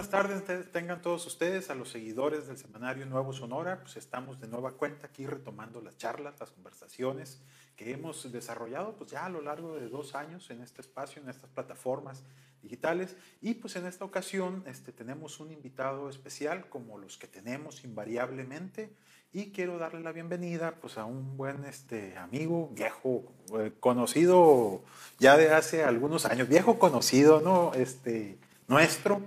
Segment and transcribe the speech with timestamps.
[0.00, 3.80] buenas tardes tengan todos ustedes, a los seguidores del semanario Nuevo Sonora.
[3.82, 7.42] Pues estamos de nueva cuenta aquí retomando las charlas, las conversaciones
[7.76, 11.28] que hemos desarrollado pues ya a lo largo de dos años en este espacio, en
[11.28, 12.22] estas plataformas
[12.62, 13.14] digitales.
[13.42, 18.94] Y pues en esta ocasión este, tenemos un invitado especial como los que tenemos invariablemente
[19.34, 23.24] y quiero darle la bienvenida pues a un buen este, amigo, viejo,
[23.58, 24.82] eh, conocido
[25.18, 27.74] ya de hace algunos años, viejo conocido, ¿no?
[27.74, 29.20] Este, nuestro,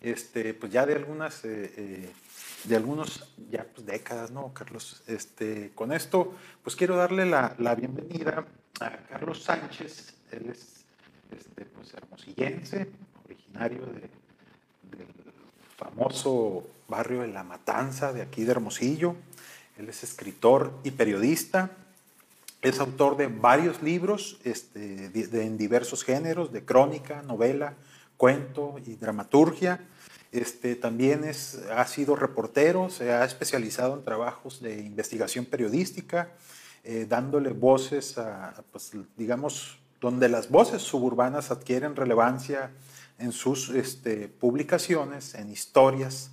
[0.00, 2.12] este, pues ya de algunas, eh, eh,
[2.64, 5.02] de algunos, ya pues décadas, ¿no, Carlos?
[5.06, 8.46] Este, con esto, pues quiero darle la, la bienvenida
[8.80, 10.84] a Carlos Sánchez, él es
[11.30, 12.88] este, pues, hermosillense,
[13.24, 14.10] originario de,
[14.96, 15.08] del
[15.76, 19.16] famoso barrio de La Matanza, de aquí de Hermosillo.
[19.78, 21.70] Él es escritor y periodista.
[22.62, 27.74] Es autor de varios libros este, de, en diversos géneros, de crónica, novela,
[28.16, 29.80] cuento y dramaturgia.
[30.32, 36.32] Este, también es, ha sido reportero, se ha especializado en trabajos de investigación periodística,
[36.84, 42.70] eh, dándole voces a, pues, digamos, donde las voces suburbanas adquieren relevancia
[43.18, 46.30] en sus este, publicaciones, en historias,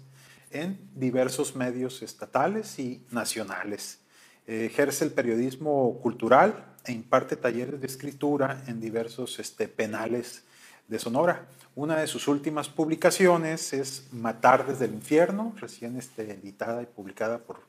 [0.51, 3.99] en diversos medios estatales y nacionales.
[4.45, 10.43] ejerce el periodismo cultural e imparte talleres de escritura en diversos este, penales
[10.87, 11.47] de Sonora.
[11.75, 17.39] Una de sus últimas publicaciones es Matar desde el infierno, recién este, editada y publicada
[17.39, 17.59] por,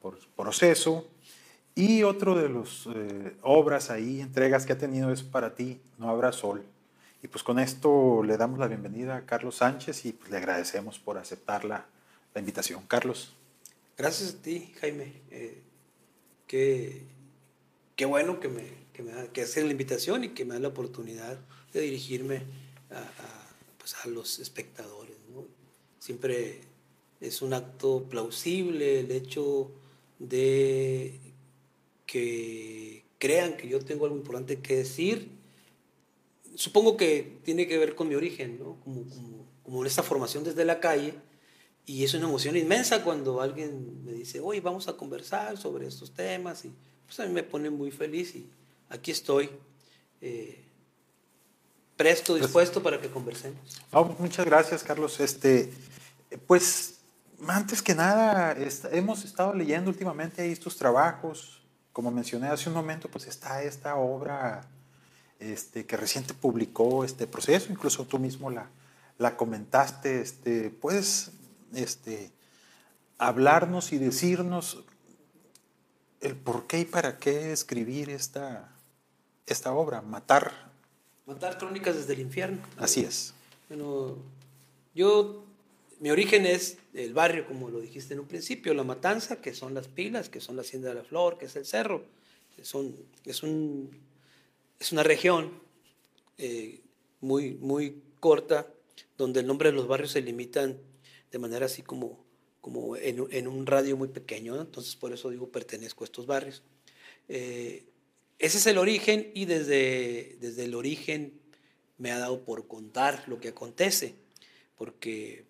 [0.00, 1.06] por Proceso.
[1.74, 6.08] Y otro de las eh, obras ahí, entregas que ha tenido es Para ti no
[6.08, 6.64] habrá sol.
[7.22, 10.98] Y pues con esto le damos la bienvenida a Carlos Sánchez y pues le agradecemos
[10.98, 11.84] por aceptar la,
[12.34, 12.82] la invitación.
[12.86, 13.34] Carlos.
[13.96, 15.12] Gracias a ti, Jaime.
[15.30, 15.60] Eh,
[16.46, 17.02] qué,
[17.94, 20.68] qué, bueno que me, que me que hacen la invitación y que me da la
[20.68, 21.38] oportunidad
[21.74, 22.42] de dirigirme
[22.90, 23.02] a,
[23.78, 25.16] pues a los espectadores.
[25.32, 25.46] ¿no?
[25.98, 26.60] Siempre
[27.20, 29.70] es un acto plausible el hecho
[30.18, 31.18] de
[32.06, 35.30] que crean que yo tengo algo importante que decir.
[36.54, 38.80] Supongo que tiene que ver con mi origen, ¿no?
[38.84, 41.14] como, como, como esta formación desde la calle
[41.90, 46.12] y es una emoción inmensa cuando alguien me dice, oye, vamos a conversar sobre estos
[46.12, 46.64] temas.
[46.64, 46.72] Y
[47.04, 48.48] pues a mí me pone muy feliz y
[48.88, 49.50] aquí estoy,
[50.20, 50.64] eh,
[52.00, 53.60] presto, pues dispuesto para que conversemos.
[54.18, 55.20] muchas gracias, Carlos.
[55.20, 55.70] Este,
[56.46, 57.00] pues,
[57.46, 58.56] antes que nada,
[58.90, 61.60] hemos estado leyendo últimamente ahí tus trabajos.
[61.92, 64.62] Como mencioné hace un momento, pues está esta obra
[65.38, 68.70] este, que reciente publicó este proceso, incluso tú mismo la,
[69.18, 70.22] la comentaste.
[70.22, 71.32] Este, ¿Puedes
[71.74, 72.32] este,
[73.18, 74.84] hablarnos y decirnos
[76.22, 78.70] el por qué y para qué escribir esta,
[79.46, 80.69] esta obra, Matar.
[81.30, 82.58] Matar crónicas desde el infierno.
[82.76, 83.34] Así es.
[83.68, 84.16] Bueno,
[84.96, 85.44] yo,
[86.00, 89.72] mi origen es el barrio, como lo dijiste en un principio, La Matanza, que son
[89.72, 92.04] las pilas, que son la Hacienda de la Flor, que es el cerro.
[92.62, 93.96] Son, es, un,
[94.80, 95.52] es una región
[96.36, 96.80] eh,
[97.20, 98.66] muy, muy corta,
[99.16, 100.80] donde el nombre de los barrios se limitan
[101.30, 102.24] de manera así como,
[102.60, 106.64] como en, un radio muy pequeño, entonces por eso digo pertenezco a estos barrios.
[107.28, 107.84] Eh,
[108.40, 111.40] ese es el origen y desde, desde el origen
[111.98, 114.16] me ha dado por contar lo que acontece,
[114.76, 115.44] porque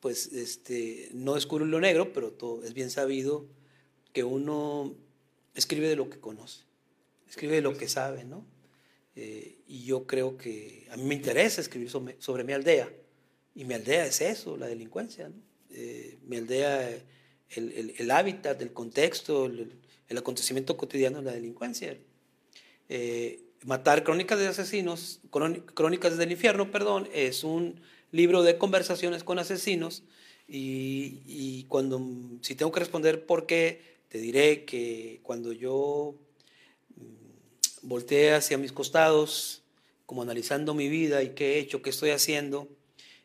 [0.00, 3.46] pues este, no descubro lo negro, pero todo, es bien sabido
[4.14, 4.94] que uno
[5.54, 6.62] escribe de lo que conoce,
[7.28, 8.46] escribe de lo que sabe, ¿no?
[9.14, 12.90] Eh, y yo creo que a mí me interesa escribir sobre mi aldea,
[13.54, 15.30] y mi aldea es eso, la delincuencia.
[15.70, 16.88] Eh, mi aldea,
[17.50, 19.78] el, el, hábitat, el contexto, el,
[20.16, 21.96] acontecimiento cotidiano de la delincuencia.
[22.94, 27.80] Eh, Matar Crónicas de Asesinos, Crónicas del Infierno, perdón, es un
[28.10, 30.02] libro de conversaciones con asesinos
[30.46, 32.06] y, y, cuando,
[32.42, 36.16] si tengo que responder por qué, te diré que cuando yo
[36.96, 39.62] mm, volteé hacia mis costados,
[40.04, 42.68] como analizando mi vida y qué he hecho, qué estoy haciendo,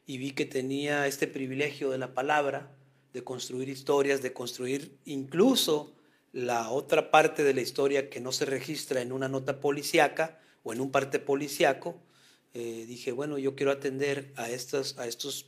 [0.05, 2.73] y vi que tenía este privilegio de la palabra,
[3.11, 5.96] de construir historias, de construir incluso
[6.37, 10.71] la otra parte de la historia que no se registra en una nota policíaca o
[10.71, 11.99] en un parte policíaco,
[12.53, 15.47] eh, dije, bueno, yo quiero atender a estos, a estos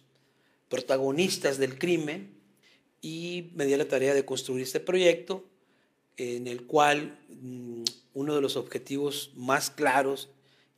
[0.67, 2.33] protagonistas del crimen
[3.01, 5.47] y me di la tarea de construir este proyecto
[6.17, 7.83] en el cual mm,
[8.15, 10.29] uno de los objetivos más claros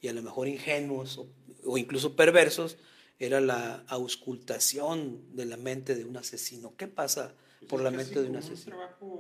[0.01, 1.21] y a lo mejor ingenuos
[1.63, 2.75] o incluso perversos
[3.17, 6.75] era la auscultación de la mente de un asesino.
[6.75, 7.33] ¿Qué pasa
[7.69, 8.57] por la mente de un asesino?
[8.59, 9.10] Es un trabajo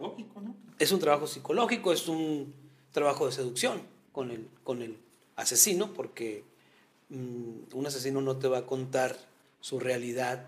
[0.00, 0.56] psicológico, ¿no?
[0.78, 2.54] Es un trabajo psicológico, es un
[2.92, 3.82] trabajo de seducción
[4.12, 4.96] con el, con el
[5.36, 6.44] asesino, porque
[7.10, 9.16] mm, un asesino no te va a contar
[9.60, 10.46] su realidad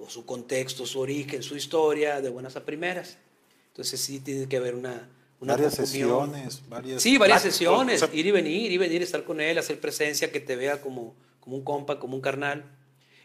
[0.00, 3.18] o su contexto, su origen, su historia, de buenas a primeras.
[3.68, 5.08] Entonces sí tiene que haber una...
[5.40, 7.02] una varias sesiones, varias...
[7.02, 9.78] Sí, varias sesiones, o sea, ir y venir, ir y venir, estar con él, hacer
[9.78, 12.64] presencia, que te vea como, como un compa, como un carnal.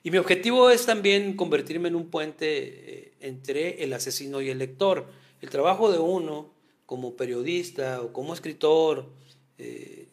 [0.04, 4.60] Y mi objetivo es también convertirme en un puente eh, entre el asesino y el
[4.60, 5.08] lector.
[5.42, 6.50] El trabajo de uno
[6.86, 9.08] como periodista o como escritor
[9.58, 10.08] eh,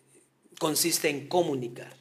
[0.59, 1.95] consiste en comunicar.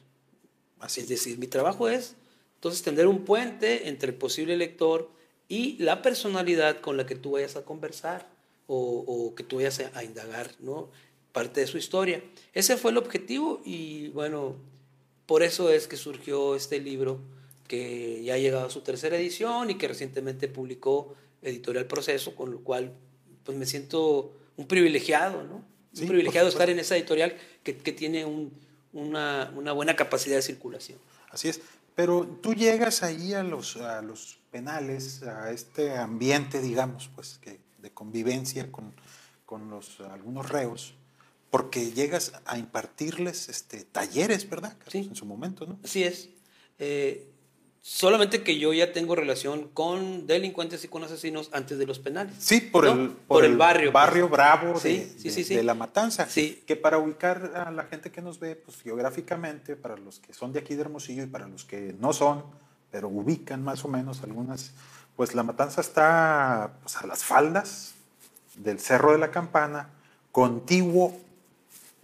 [0.80, 2.16] así Es decir, mi trabajo es
[2.54, 5.10] entonces tender un puente entre el posible lector
[5.48, 8.28] y la personalidad con la que tú vayas a conversar
[8.66, 10.90] o, o que tú vayas a, a indagar, ¿no?
[11.32, 12.22] Parte de su historia.
[12.52, 14.56] Ese fue el objetivo y bueno,
[15.26, 17.20] por eso es que surgió este libro
[17.66, 22.50] que ya ha llegado a su tercera edición y que recientemente publicó Editorial Proceso, con
[22.50, 22.92] lo cual
[23.44, 25.64] pues me siento un privilegiado, ¿no?
[25.92, 28.52] Sí, un privilegiado estar en esa editorial que, que tiene un-
[28.92, 30.98] una, una buena capacidad de circulación.
[31.30, 31.60] Así es.
[31.94, 37.58] Pero tú llegas ahí a los, a los penales, a este ambiente, digamos, pues, que,
[37.78, 38.92] de convivencia con,
[39.46, 40.94] con los, algunos reos,
[41.50, 44.70] porque llegas a impartirles este, talleres, ¿verdad?
[44.78, 44.92] Carlos?
[44.92, 44.98] Sí.
[45.10, 45.78] En su momento, ¿no?
[45.84, 46.28] Así es.
[46.78, 47.28] Eh,
[47.84, 52.34] solamente que yo ya tengo relación con delincuentes y con asesinos antes de los penales.
[52.38, 52.92] Sí, por, ¿no?
[52.92, 54.04] el, Por el barrio, pues.
[54.04, 55.54] Barrio bravo Sí, de, sí, de- sí, sí.
[55.56, 56.26] de La Matanza.
[56.28, 56.62] Sí.
[56.64, 60.52] Que para ubicar a la gente que nos ve, pues geográficamente, para los que son
[60.52, 62.44] de aquí de Hermosillo y para los que no son,
[62.92, 64.70] pero ubican más o menos algunas,
[65.16, 67.94] pues La Matanza está pues, a las faldas
[68.54, 69.88] del Cerro de la Campana,
[70.30, 71.18] contiguo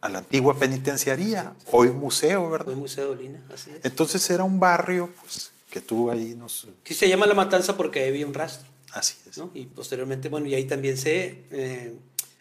[0.00, 2.66] a la antigua penitenciaría, hoy museo, ¿verdad?
[2.66, 3.84] Fue Museo de Lina, así es.
[3.84, 6.66] Entonces era un barrio pues, que tú ahí nos...
[6.84, 9.38] Sí se llama La Matanza porque había un rastro, Así es.
[9.38, 9.50] ¿no?
[9.54, 11.94] Y posteriormente, bueno, y ahí también se, eh,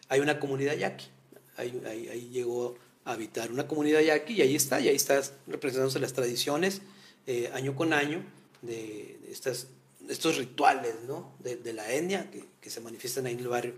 [0.10, 1.06] hay una comunidad yaqui.
[1.58, 2.76] Ahí, ahí, ahí llegó
[3.06, 6.82] a habitar una comunidad yaqui y ahí está, y ahí está representándose las tradiciones
[7.26, 8.24] eh, año con año
[8.62, 9.68] de, de estas,
[10.10, 11.34] estos rituales, ¿no?
[11.40, 13.74] De, de la etnia que, que se manifiestan ahí en el barrio.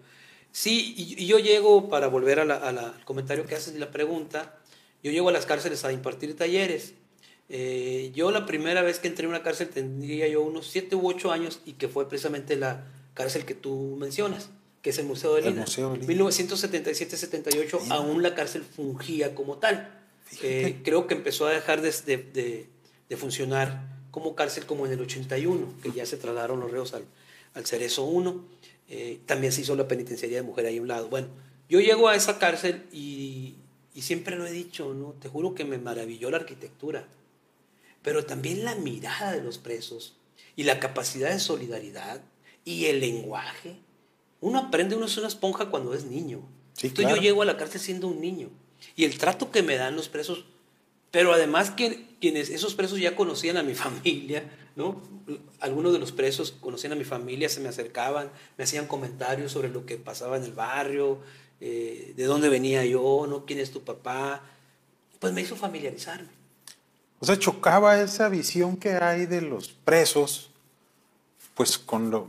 [0.51, 3.75] Sí, y, y yo llego, para volver a la- a la- al comentario que haces
[3.75, 4.57] y la pregunta,
[5.03, 6.94] yo llego a las cárceles a impartir talleres.
[7.50, 11.07] Eh, yo la primera vez que entré en una cárcel tendría yo unos 7 u
[11.07, 12.86] 8 años y que fue precisamente la
[13.16, 14.50] cárcel que tú mencionas,
[14.84, 15.66] que es el Museo de Lina.
[15.66, 16.06] Lina.
[16.07, 17.96] 1977-78 Mira.
[17.96, 19.96] aún la cárcel fungía como tal.
[20.44, 22.68] Eh, creo que empezó a dejar de, de- de-
[23.10, 27.04] de funcionar como cárcel como en el 81, que ya se trasladaron los reos al,
[27.56, 28.46] al Cerezo 1.
[28.90, 31.10] Eh, también se hizo la penitenciaría de mujer ahí a un lado.
[31.10, 31.28] Bueno,
[31.68, 33.56] yo llego a esa cárcel y,
[33.96, 35.13] y siempre lo he dicho, ¿no?
[35.19, 37.07] Te juro que me maravilló la arquitectura,
[38.01, 40.16] pero también la mirada de los presos
[40.56, 42.22] y la capacidad de solidaridad
[42.66, 43.78] y el lenguaje.
[44.42, 46.42] Uno aprende, uno es una esponja cuando es niño.
[46.74, 47.16] Sí, Entonces claro.
[47.18, 48.50] yo llego a la cárcel siendo un niño
[48.96, 50.46] y el trato que me dan los presos,
[51.12, 55.01] pero además que quienes esos presos ya conocían a mi familia, ¿no?
[55.60, 59.69] Algunos de los presos conocían a mi familia, se me acercaban, me hacían comentarios sobre
[59.69, 61.19] lo que pasaba en el barrio,
[61.62, 63.46] eh, de dónde venía yo, ¿no?
[63.46, 64.44] ¿Quién es tu papá?
[65.19, 66.38] Pues me hizo familiarizarme.
[67.19, 70.50] O sea, chocaba esa visión que hay de los presos,
[71.56, 72.27] pues con lo-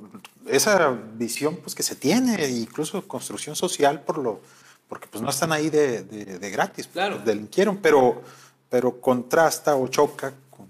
[0.49, 4.41] esa visión pues que se tiene, incluso construcción social por lo,
[4.89, 7.19] porque pues no están ahí de, de- de gratis, pues, Claro.
[7.25, 8.23] delinquieron, pero,
[8.69, 10.67] pero contrasta o choca con,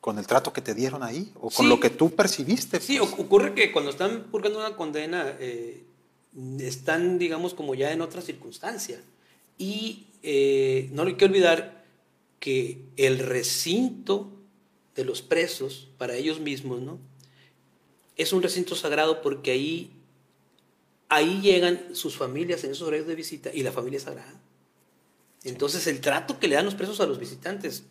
[0.00, 1.68] con el trato que te dieron ahí o con Sí.
[1.68, 2.80] lo que tú percibiste.
[2.80, 3.10] Sí, pues.
[3.10, 5.82] oc- ocurre que cuando están purgando una condena, eh,
[6.60, 9.00] están, digamos, como ya en otra circunstancia.
[9.58, 11.75] Y eh, no hay que olvidar
[12.46, 14.30] que el recinto
[14.94, 17.00] de los presos, para ellos mismos, ¿no?
[18.16, 19.90] Es un recinto sagrado porque ahí,
[21.08, 24.40] ahí llegan sus familias en esos horarios de visita y la familia es sagrada.
[25.42, 27.82] Entonces, el trato que le dan los presos a los visitantes.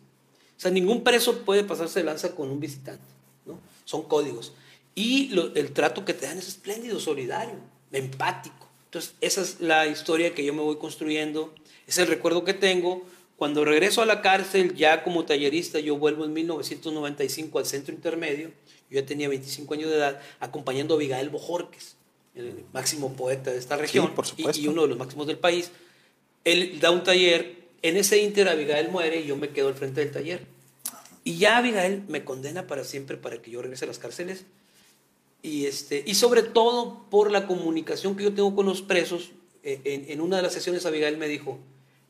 [0.56, 3.04] O sea, ningún preso puede pasarse de lanza con un visitante.
[3.44, 3.60] ¿no?
[3.84, 4.54] Son códigos.
[4.94, 7.56] Y lo- el trato que te dan es espléndido, solidario,
[7.92, 8.66] empático.
[8.86, 11.54] Entonces, esa es la historia que yo me voy construyendo.
[11.86, 13.04] Es el recuerdo que tengo.
[13.36, 18.48] Cuando regreso a la cárcel, ya como tallerista, yo vuelvo en 1995 al centro intermedio.
[18.90, 21.96] Yo ya tenía 25 años de edad, acompañando a Abigail Bojorques,
[22.34, 25.70] el máximo poeta de esta región por y- y uno de los máximos del país.
[26.44, 30.00] Él da un taller, en ese inter Abigail muere y yo me quedo al frente
[30.00, 30.46] del taller.
[31.24, 34.44] Y ya Abigail me condena para siempre para que yo regrese a las cárceles.
[35.42, 39.32] Y, este, y sobre todo por la comunicación que yo tengo con los presos.
[39.62, 41.58] eh, En, en una de las sesiones Abigail me dijo,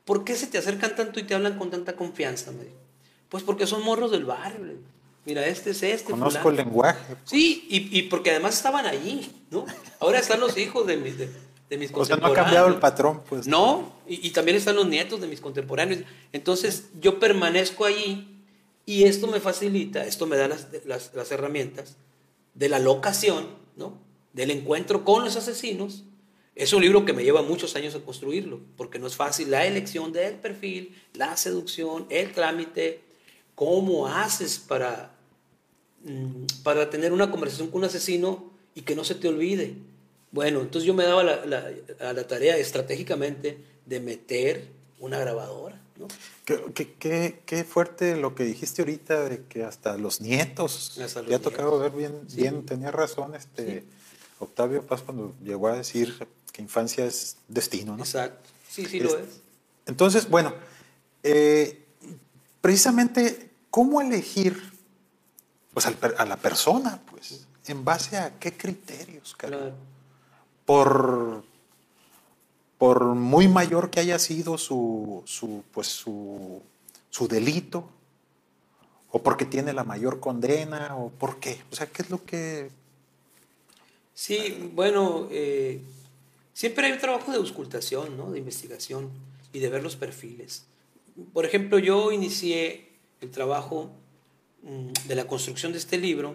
[0.06, 2.50] ¿por qué se te acercan tanto y te hablan con tanta confianza?
[2.52, 2.76] Me dijo.
[3.28, 4.64] Pues porque son morros del barrio.
[4.64, 4.86] le digo.
[5.26, 6.12] Mira, este es este.
[6.12, 6.60] Conozco fulano".
[6.60, 7.16] el lenguaje.
[7.24, 9.66] Sí, y, y porque además estaban allí, ¿no?
[10.00, 11.28] Ahora están los hijos de mis, de,
[11.68, 13.46] de mis O sea, no ha cambiado el patrón, pues.
[13.46, 16.00] No, y, y también están los nietos de mis contemporáneos.
[16.32, 18.32] Entonces, yo permanezco allí
[18.86, 21.96] Y esto me facilita, esto me da las, las, las herramientas
[22.54, 23.98] de la locación, ¿no?
[24.32, 26.04] del encuentro con los asesinos.
[26.56, 29.66] Es un libro que me lleva muchos años a construirlo, porque no es fácil la
[29.66, 33.02] elección del perfil, la seducción, el trámite,
[33.54, 35.14] cómo haces para,
[36.04, 39.74] mm, para tener una conversación con un asesino y que no se te olvide.
[40.32, 41.70] Bueno, entonces yo me daba la, la,
[42.00, 44.66] a la tarea estratégicamente de meter
[44.98, 45.78] una grabadora.
[45.98, 46.08] ¿no?
[46.46, 51.30] Qué, qué, qué, fuerte lo que dijiste ahorita de que hasta los nietos, hasta los
[51.30, 52.40] ya ha tocado ver bien, sí.
[52.40, 53.86] bien, tenía razón este sí.
[54.38, 58.02] Octavio Paz cuando llegó a decir que infancia es destino, ¿no?
[58.02, 59.40] Exacto, sí, sí es, lo es.
[59.86, 60.54] Entonces, bueno,
[61.22, 61.84] eh,
[62.60, 64.72] precisamente, ¿cómo elegir
[65.72, 67.46] pues, a la persona, pues?
[67.66, 69.72] ¿En base a qué criterios, Claro.
[70.64, 71.44] Por
[72.78, 76.62] por muy mayor que haya sido su, su, pues su,
[77.10, 77.88] su, delito,
[79.10, 81.62] o porque tiene la mayor condena, o por qué.
[81.72, 82.70] O sea, ¿qué es lo que...
[84.16, 85.82] Sí, bueno, eh,
[86.54, 88.30] siempre hay un trabajo de auscultación, ¿no?
[88.32, 89.10] de investigación
[89.52, 90.64] y de ver los perfiles.
[91.34, 92.88] Por ejemplo, yo inicié
[93.20, 93.90] el trabajo
[94.62, 96.34] mm, de la construcción de este libro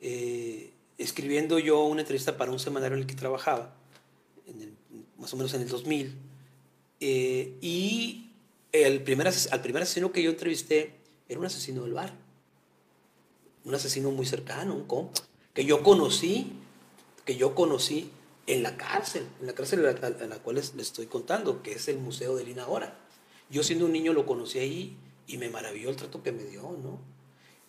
[0.00, 3.76] eh, escribiendo yo una entrevista para un semanario en el que trabajaba,
[5.18, 6.18] más o menos en el 2000.
[6.98, 8.26] Eh, y
[8.72, 10.94] el primer, al primer asesino que yo entrevisté
[11.28, 12.12] era un asesino del bar.
[13.64, 15.22] Un asesino muy cercano, un compa,
[15.54, 16.58] que yo conocí,
[17.24, 18.10] que yo conocí
[18.46, 21.62] en la cárcel, en la cárcel a la, a la cual les, les, estoy contando,
[21.62, 22.96] que es el Museo de Lina ahora.
[23.50, 26.62] Yo siendo un niño lo conocí ahí y me maravilló el trato que me dio,
[26.62, 26.98] ¿no?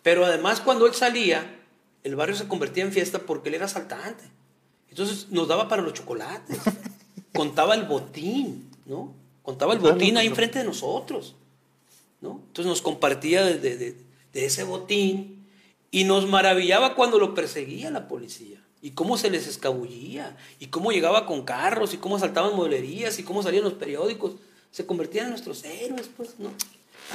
[0.02, 1.60] Pero además cuando él salía,
[2.02, 4.24] el barrio se convertía en fiesta porque él era asaltante.
[4.88, 6.58] Entonces nos daba para los chocolates
[7.32, 9.14] contaba el botín, ¿no?
[9.42, 11.36] Contaba el botín ahí enfrente de nosotros,
[12.20, 12.40] ¿no?
[12.46, 13.96] Entonces nos compartía de, de, de,
[14.32, 15.46] de ese botín
[15.90, 20.92] y nos maravillaba cuando lo perseguía la policía y cómo se les escabullía y cómo
[20.92, 24.34] llegaba con carros y cómo saltaban modelerías y cómo salían los periódicos.
[24.70, 26.52] Se convertían en nuestros héroes, pues, ¿no?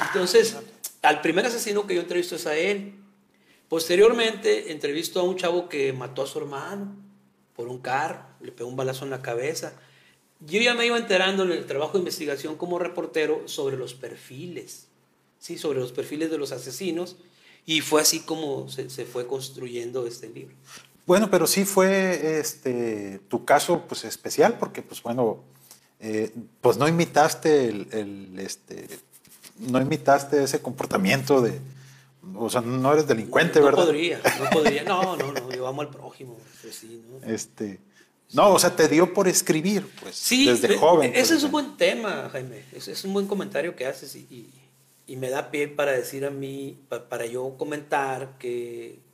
[0.07, 0.57] Entonces,
[1.03, 2.95] al primer asesino que yo entrevisto es a él.
[3.67, 6.95] Posteriormente, entrevisto a un chavo que mató a su hermano
[7.55, 9.73] por un carro, le pegó un balazo en la cabeza
[10.39, 14.87] yo ya me iba enterando en el trabajo de investigación como reportero sobre los perfiles,
[15.37, 15.57] ¿sí?
[15.57, 17.17] sobre los perfiles de los asesinos,
[17.65, 20.55] y fue así como se fue construyendo este libro.
[21.09, 25.43] Bueno, pero sí fue este, tu caso pues, especial, porque pues bueno,
[25.99, 28.87] eh, pues no imitaste el, el, este,
[29.57, 31.59] no imitaste ese comportamiento de,
[32.35, 33.79] o sea, no eres delincuente, no, ¿verdad?
[33.79, 37.27] No podría, no podría, no, no, no, yo amo al prójimo, pues sí, ¿no?
[37.27, 37.79] Este,
[38.33, 41.11] no, o sea, te dio por escribir, pues, sí, desde joven.
[41.15, 42.65] Ese es un buen tema, Jaime.
[42.71, 44.47] Ese es un buen comentario que haces y, y,
[45.07, 49.08] y me da pie para decir a mí, para, para yo comentar que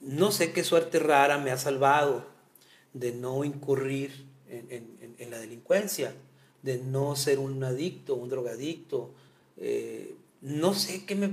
[0.00, 2.26] no sé qué suerte rara me ha salvado
[2.92, 6.14] de no incurrir en, en, en la delincuencia,
[6.62, 9.10] de no ser un adicto, un drogadicto.
[9.56, 11.30] Eh, no sé qué me...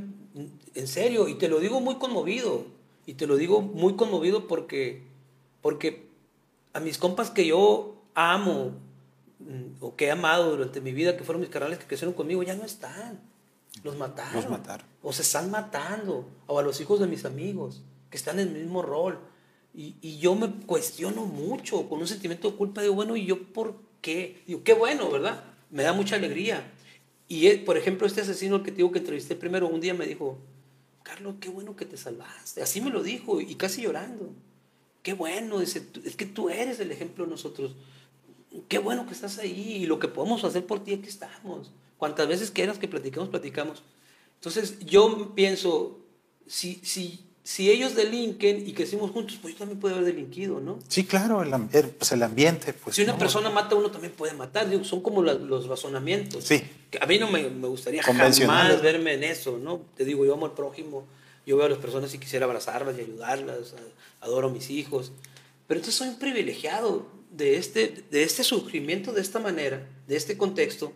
[0.76, 2.66] En serio, y te lo digo muy conmovido,
[3.06, 5.04] y te lo digo muy conmovido porque,
[5.62, 6.08] porque
[6.74, 8.74] a mis compas que yo amo
[9.40, 12.44] mm, o que he amado durante mi vida, que fueron mis carnales que crecieron conmigo,
[12.44, 13.20] ya no están.
[13.84, 14.36] Los mataron.
[14.36, 14.86] Los mataron.
[15.02, 16.28] O se están matando.
[16.46, 19.20] O a los hijos de mis amigos, que están en el mismo rol.
[19.74, 22.82] Y, y, yo me cuestiono mucho, con un sentimiento de culpa.
[22.82, 24.42] Digo, bueno, ¿y yo por qué?
[24.48, 25.44] Digo, qué bueno, ¿verdad?
[25.70, 26.72] Me da mucha alegría.
[27.28, 30.38] Y, por ejemplo, este asesino que te digo que entrevisté primero, un día me dijo,
[31.04, 32.62] Carlos, qué bueno que te salvaste.
[32.62, 34.34] Así me lo dijo, y casi llorando.
[35.04, 37.76] Qué bueno, dice, es que tú eres el ejemplo de nosotros.
[38.68, 41.72] Qué bueno que estás ahí y lo que podemos hacer por ti, aquí estamos.
[41.98, 43.84] Cuantas veces quieras que platiquemos, platicamos.
[44.36, 46.00] Entonces yo pienso,
[46.46, 50.80] si, si, si ellos delinquen y crecimos juntos, pues yo también puedo haber delinquido, ¿no?
[50.89, 52.74] Sí, claro, el, pues el ambiente.
[52.74, 54.70] Pues, si una no, persona mata, uno también puede matar.
[54.70, 56.44] Digo, son como la, los razonamientos.
[56.44, 56.62] Sí.
[56.92, 58.38] Que a mí no me, me gustaría jamás
[58.82, 59.80] verme en eso, ¿no?
[59.96, 61.08] Te digo, yo amo al prójimo,
[61.46, 63.75] yo veo a las personas y quisiera abrazarlas y ayudarlas,
[64.20, 65.13] adoro a mis hijos.
[65.68, 70.38] Pero entonces soy un privilegiado de este, de este surgimiento de esta manera, de este
[70.38, 70.92] contexto,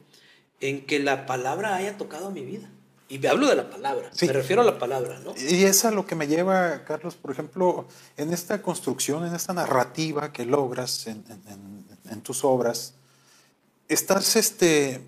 [0.60, 2.70] en que la palabra haya tocado mi vida.
[3.12, 4.26] Y me hablo de la palabra, sí.
[4.26, 5.34] me refiero a la palabra, ¿no?
[5.38, 9.52] Y es a lo que me lleva, Carlos, por ejemplo, en esta construcción, en esta
[9.52, 12.94] narrativa que logras en, en, en tus obras,
[13.90, 15.02] estás este,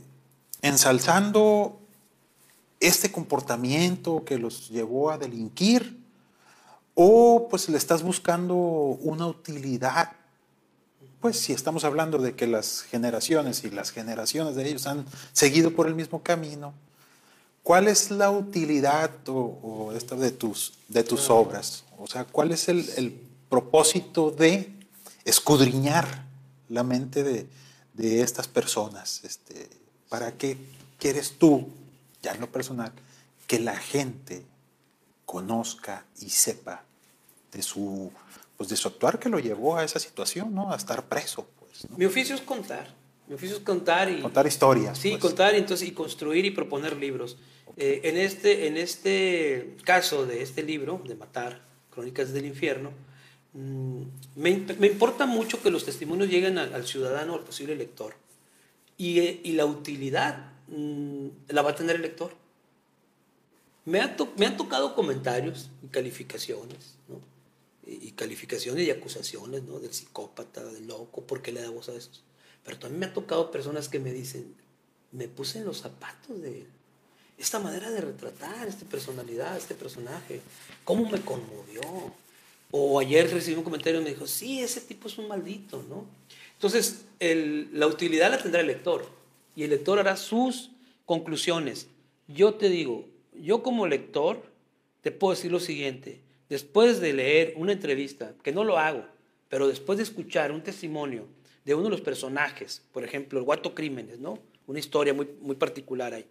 [0.61, 1.79] ensalzando
[2.81, 5.97] este comportamiento que los llevó a delinquir
[6.95, 10.11] o pues le estás buscando una utilidad.
[11.21, 15.71] Pues si estamos hablando de que las generaciones y las generaciones de ellos han seguido
[15.71, 16.73] por el mismo camino,
[17.63, 21.85] ¿cuál es la utilidad o, esto de tus, de tus obras?
[21.97, 24.71] O sea, ¿cuál es el, el propósito de
[25.25, 26.25] escudriñar
[26.69, 27.47] la mente de,
[27.93, 29.21] de estas personas?
[29.23, 29.69] Este,
[30.09, 30.57] ¿Para qué
[30.99, 31.67] quieres tú,
[32.21, 32.91] ya en lo personal,
[33.47, 34.43] que la gente
[35.25, 36.83] conozca y sepa
[37.51, 38.11] de su,
[38.57, 40.71] pues de su actuar que lo llevó a esa situación, ¿no?
[40.71, 41.47] A estar preso.
[41.59, 42.93] Pues, Mi oficio es contar.
[43.27, 44.21] Mi oficio es contar y...
[44.21, 44.97] Contar historias.
[44.97, 45.21] Sí, pues.
[45.21, 47.37] contar y, entonces, y construir y proponer libros.
[47.77, 52.91] Eh, en, este, en este caso de este libro, de Matar, Crónicas del Infierno,
[53.53, 54.01] mm,
[54.35, 58.15] me, me, importa mucho que los testimonios lleguen al, ciudadano, al posible lector.
[58.97, 62.33] Y, eh, y la utilidad mm, la va a tener el lector.
[63.85, 64.01] Me,
[64.37, 67.33] me han tocado comentarios y calificaciones, ¿no?
[67.85, 69.79] y, calificaciones y acusaciones ¿no?
[69.79, 72.23] del psicópata, del loco, ¿por qué le da voz a esos?
[72.63, 74.55] Pero también me ha tocado personas que me dicen,
[75.11, 76.67] me puse en los zapatos de él.
[77.43, 80.39] Esta manera de retratar, esta personalidad, este personaje,
[80.85, 81.81] cómo me conmovió.
[82.71, 86.05] O ayer recibí un comentario y me dijo, sí, ese tipo es un maldito, ¿no?
[86.53, 89.05] Entonces, la utilidad la tendrá el lector
[89.57, 90.71] y el lector hará sus
[91.05, 91.87] conclusiones.
[92.29, 94.41] Yo te digo, yo como lector
[95.01, 99.05] te puedo decir lo siguiente, después de leer una entrevista, que no lo hago,
[99.49, 101.25] pero después de escuchar un testimonio
[101.65, 104.39] de uno de los personajes, por ejemplo, el Guato Crímenes, ¿no?
[104.65, 106.25] Una historia muy, muy particular ahí.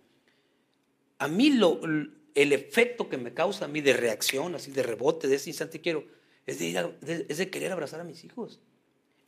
[1.22, 5.28] A mí lo, el efecto que me causa a mí de reacción, así de rebote,
[5.28, 6.04] de ese instante quiero,
[6.46, 8.58] es de, es de querer abrazar a mis hijos,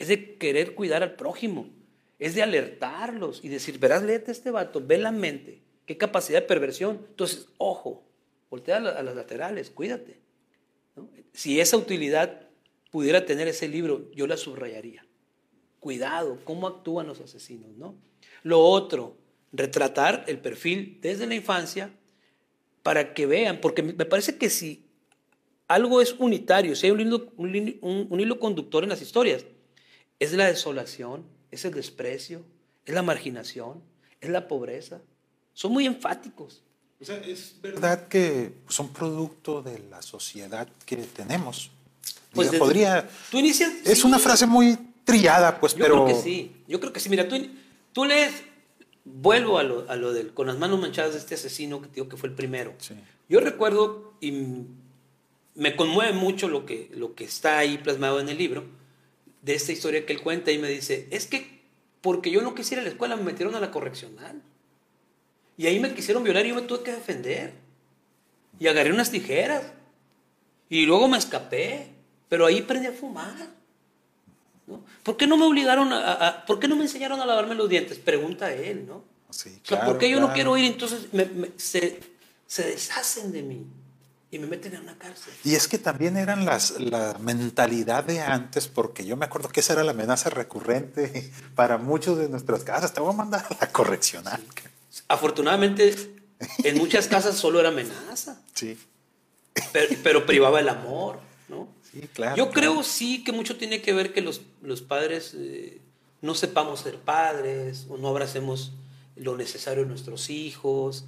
[0.01, 1.71] es de querer cuidar al prójimo,
[2.19, 6.49] es de alertarlos y decir, verás, léete este vato, ve la mente, qué capacidad de
[6.49, 7.07] perversión.
[7.11, 8.03] Entonces, ojo,
[8.51, 10.19] voltea a, las laterales, cuídate.
[11.33, 12.49] Si esa utilidad
[12.91, 15.07] pudiera tener ese libro, yo la subrayaría.
[15.79, 17.95] Cuidado, cómo actúan los asesinos, ¿no?
[18.43, 19.17] Lo otro,
[19.55, 21.91] retratar el perfil desde la infancia
[22.83, 24.85] para que vean, porque me parece que si
[25.69, 29.47] algo es unitario, si hay un hilo, un hilo conductor en las historias,
[30.19, 32.45] es la desolación, es el desprecio,
[32.85, 33.83] es la marginación,
[34.21, 35.01] es la pobreza.
[35.55, 36.63] Son muy enfáticos.
[37.01, 41.71] O sea, es verdad que son producto de la sociedad que tenemos.
[42.33, 43.09] Pues podría.
[43.31, 43.73] Tú inicias.
[43.85, 46.05] Es una frase muy trillada, pues, Yo pero.
[46.05, 46.57] Creo que sí.
[46.67, 47.09] Yo creo que sí.
[47.09, 47.37] Mira, tú,
[47.93, 48.33] tú lees.
[49.05, 52.09] Vuelvo a lo, a lo del con las manos manchadas de este asesino que digo
[52.09, 52.75] que fue el primero.
[53.29, 54.33] Yo recuerdo y
[55.55, 58.65] me conmueve mucho lo que, lo que está ahí plasmado en el libro
[59.43, 61.63] de esta historia que él cuenta y me dice, es que
[62.01, 64.43] porque yo no quisiera la escuela me metieron a la correccional.
[65.57, 67.55] Y ahí me quisieron violar y yo me tuve que defender.
[68.59, 69.73] Y agarré unas tijeras.
[70.69, 71.89] Y luego me escapé.
[72.29, 73.49] Pero ahí aprendí a fumar.
[74.67, 74.85] ¿No?
[75.03, 77.99] ¿Por qué no me obligaron a, ¿Por qué no me enseñaron a lavarme los dientes?
[77.99, 79.05] Pregunta él, ¿no?
[79.31, 80.67] Sí, claro, ¿por qué yo no quiero ir?
[80.67, 81.09] Entonces
[81.57, 82.01] se,
[82.47, 83.67] se deshacen de mí
[84.35, 85.33] y me meten en una cárcel.
[85.45, 89.61] Y es que también eran las, la mentalidad de antes, porque yo me acuerdo que
[89.61, 92.93] esa era la amenaza recurrente para muchos de nuestras casas.
[92.93, 94.43] Te voy a mandar a la correccional.
[95.07, 95.95] Afortunadamente,
[96.65, 98.41] en muchas casas solo era amenaza.
[98.55, 98.77] Sí.
[100.03, 101.69] Pero, privaba el amor, ¿no?
[101.95, 102.37] Sí, claro.
[102.37, 105.81] Yo creo sí que mucho tiene que ver que los, los padres eh,
[106.21, 108.73] no sepamos ser padres o no abracemos
[109.17, 111.07] lo necesario a nuestros hijos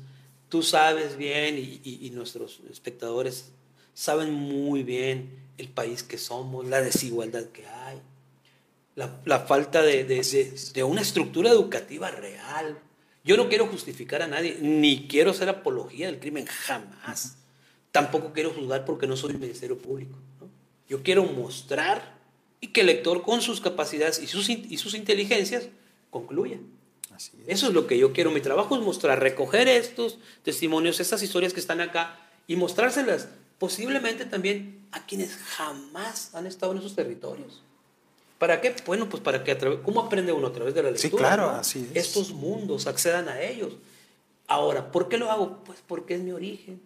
[0.48, 3.50] Tú sabes bien y, nuestros espectadores
[3.94, 8.00] saben muy bien el país que somos, la desigualdad que hay,
[8.94, 12.78] la, falta de, de, una estructura educativa real.
[13.24, 17.38] Yo no quiero justificar a nadie, ni quiero hacer apología del crimen, jamás.
[17.90, 20.16] Tampoco quiero juzgar porque no soy Ministerio Público.
[20.88, 22.16] Yo quiero mostrar
[22.60, 25.68] y que el lector con sus capacidades y sus, y sus inteligencias
[26.10, 26.58] concluya.
[27.46, 28.30] Eso es lo que yo quiero.
[28.30, 34.26] Mi trabajo es mostrar, recoger estos testimonios, estas historias que están acá y mostrárselas posiblemente
[34.26, 37.62] también a quienes jamás han estado en esos territorios.
[38.38, 38.74] ¿Para qué?
[38.84, 41.10] Bueno, pues para que a través, ¿cómo aprende uno a través de la lectura?
[41.10, 42.08] Sí, claro, así es.
[42.08, 43.72] Estos mundos accedan a ellos.
[44.46, 45.64] Ahora, ¿por qué lo hago?
[45.64, 46.80] Pues porque es mi origen.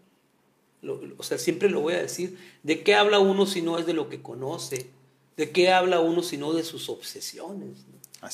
[0.83, 2.39] O sea, siempre lo voy a decir.
[2.63, 4.91] ¿De qué habla uno si no es de lo que conoce?
[5.37, 7.85] ¿De qué habla uno si no de sus obsesiones?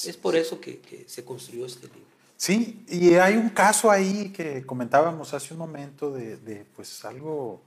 [0.04, 2.06] es, por eso que, se construyó este libro.
[2.36, 7.62] Sí, y hay un caso ahí que comentábamos hace un momento de, pues algo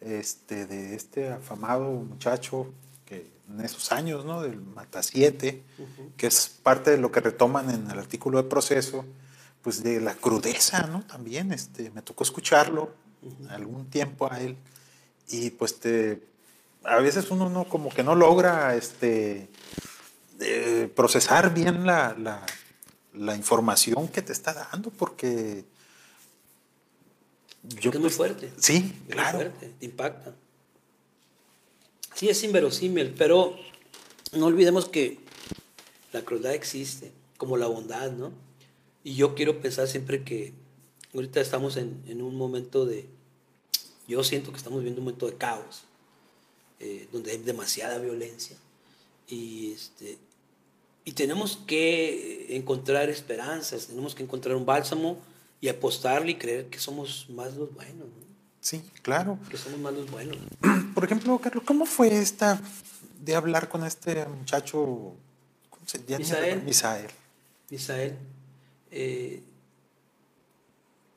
[0.00, 2.72] este, de este afamado muchacho
[3.04, 4.42] que en esos años, ¿no?
[4.42, 9.04] Del Mata uh que es parte de lo que retoman en el artículo de proceso,
[9.62, 11.02] pues de la crudeza, ¿no?
[11.02, 12.92] También, este, me tocó escucharlo
[13.48, 14.56] algún tiempo a él
[15.28, 16.22] y pues te,
[16.84, 19.48] a veces uno no, como que no logra, este,
[20.94, 22.44] procesar bien la,
[23.14, 25.64] la, información que te está dando, porque
[27.80, 28.52] Yo, es muy fuerte.
[28.58, 29.38] Sí, claro.
[29.38, 30.34] fuerte, te impacta.
[32.14, 33.56] Sí, es inverosímil, pero
[34.32, 35.18] no olvidemos que
[36.12, 38.32] la crueldad existe, como la bondad, ¿no?
[39.04, 40.52] Y yo quiero pensar siempre que
[41.14, 43.06] ahorita estamos en, en un momento de,
[44.06, 45.84] yo siento que estamos viviendo un momento de caos,
[46.80, 48.56] eh, donde hay demasiada violencia.
[49.28, 50.18] Y, este,
[51.04, 55.18] y tenemos que encontrar esperanzas, tenemos que encontrar un bálsamo
[55.60, 58.06] y apostarle y creer que somos más los buenos.
[58.60, 59.38] Sí, claro.
[59.50, 60.36] Que somos más los buenos.
[60.94, 62.60] Por ejemplo, Carlos, ¿cómo fue esta
[63.20, 65.14] de hablar con este muchacho?
[65.70, 66.18] ¿Cómo se llama?
[66.18, 66.62] Misael.
[66.62, 67.10] Misael.
[67.70, 68.16] Misael.
[68.90, 69.42] Eh,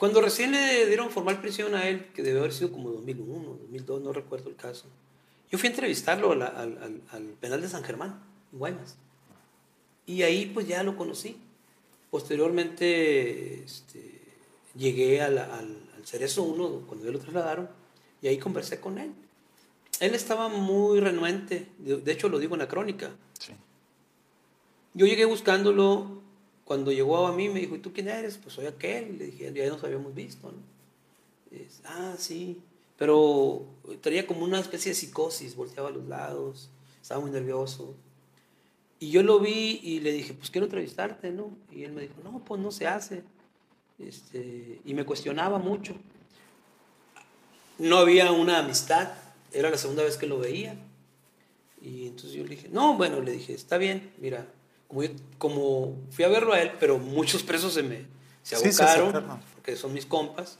[0.02, 4.02] cuando recién le dieron formal prisión a él, que debe haber sido como 2001, 2002,
[4.02, 4.88] no recuerdo el caso,
[5.52, 8.20] yo fui a entrevistarlo al, al, penal de San Germán,
[8.52, 8.98] en Guaymas.
[10.08, 11.38] Y ahí pues ya lo conocí.
[12.10, 14.22] Posteriormente este,
[14.76, 17.70] llegué al, al, Cerezo 1, cuando ya lo trasladaron,
[18.24, 19.14] y ahí conversé con él.
[20.00, 23.12] Él estaba muy renuente, de, hecho lo digo en la crónica.
[23.38, 23.54] Sí.
[24.96, 26.21] Yo llegué buscándolo
[26.65, 28.38] cuando llegó a mí me dijo, ¿y tú quién eres?
[28.38, 29.17] Pues soy aquel.
[29.17, 30.71] Le dije, ya nos habíamos visto, ¿no?
[31.86, 32.62] ah, sí.
[32.97, 33.65] Pero
[34.02, 36.69] traía como una especie de psicosis, volteaba a los lados,
[37.02, 37.95] estaba muy nervioso.
[39.00, 41.50] Y yo lo vi y le dije, pues quiero entrevistarte, ¿no?
[41.71, 43.24] Y él me dijo, no, pues no se hace.
[43.97, 45.95] Este, y me cuestionaba mucho.
[47.80, 49.12] No había una amistad,
[49.52, 50.78] era la segunda vez que lo veía.
[51.82, 54.47] Y entonces yo le dije, no, bueno, le dije, está bien, mira,
[55.38, 58.06] como, fui a verlo a él, pero muchos presos se me
[58.43, 60.58] se abocaron, porque son mis compas.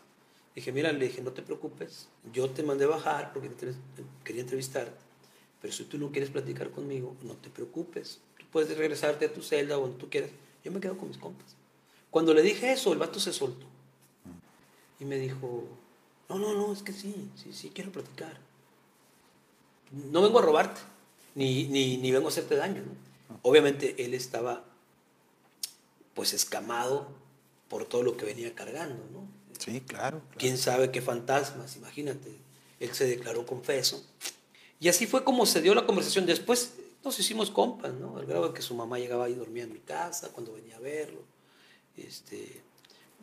[0.56, 3.50] Dije, mira, le dije, no te preocupes, yo te mandé bajar porque
[4.24, 4.94] quería entrevistar,
[5.62, 8.20] pero si tú no quieres platicar conmigo, no te preocupes.
[8.38, 10.30] Tú puedes regresarte a tu celda o donde tú quieras.
[10.64, 11.56] Yo me quedo con mis compas.
[12.10, 13.66] Cuando le dije eso, el vato se soltó.
[15.00, 15.64] Y me dijo,
[16.28, 18.38] no, no, no, es que sí, sí, sí, quiero platicar.
[19.92, 20.82] No vengo a robarte,
[21.36, 23.11] ni, ni, ni vengo a hacerte daño, ¿no?
[23.42, 24.64] Obviamente él estaba
[26.14, 27.10] pues escamado
[27.70, 29.28] por todo lo que venía cargando, ¿no?
[29.58, 31.76] Sí, claro, ¿Quién sabe qué fantasmas?
[31.78, 32.36] Imagínate.
[32.80, 34.04] Él se declaró confeso.
[34.80, 36.26] Y así fue como se dio la conversación.
[36.26, 38.18] Después nos hicimos compas, ¿no?
[38.18, 40.80] Al grado de que su mamá llegaba y dormía en mi casa cuando venía a
[40.80, 41.22] verlo.
[41.96, 42.62] Este,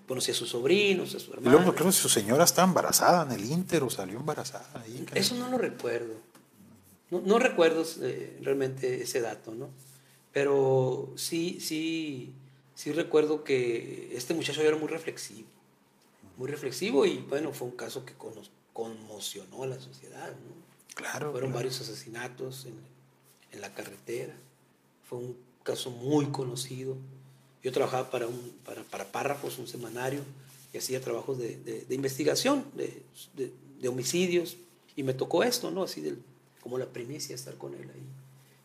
[0.07, 1.49] conocía a sus sobrinos, a su hermano.
[1.49, 5.05] Y luego creo que su señora estaba embarazada en el Inter o salió embarazada ahí.
[5.15, 6.15] Eso no lo recuerdo.
[7.11, 9.71] No, no recuerdo eh, realmente ese dato, ¿no?
[10.33, 12.33] Pero sí, sí,
[12.75, 15.49] sí recuerdo que este muchacho era muy reflexivo,
[16.37, 18.15] muy reflexivo y bueno, fue un caso que
[18.73, 20.31] conmocionó a la sociedad.
[20.31, 20.59] ¿no?
[20.95, 21.33] Claro.
[21.33, 22.75] Fueron varios asesinatos en,
[23.53, 24.35] en, la carretera,
[25.09, 26.97] fue un caso muy conocido.
[27.63, 30.21] Yo trabajaba para, un, para, para Párrafos, un semanario,
[30.73, 33.03] y hacía trabajos de, de, investigación, de,
[33.81, 34.57] de, homicidios,
[34.97, 35.85] y me tocó esto, ¿no?
[35.85, 36.19] Así del,
[36.61, 38.03] como la primicia, estar con él ahí.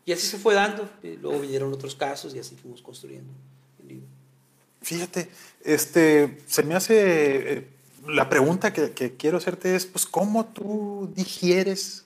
[0.06, 3.32] Y así se fue dando, luego vinieron otros casos y así fuimos construyendo
[3.82, 4.06] el libro.
[4.82, 5.30] Fíjate,
[5.64, 7.68] este, se me hace, eh,
[8.06, 12.04] la pregunta que, quiero hacerte es, pues, ¿cómo tú digieres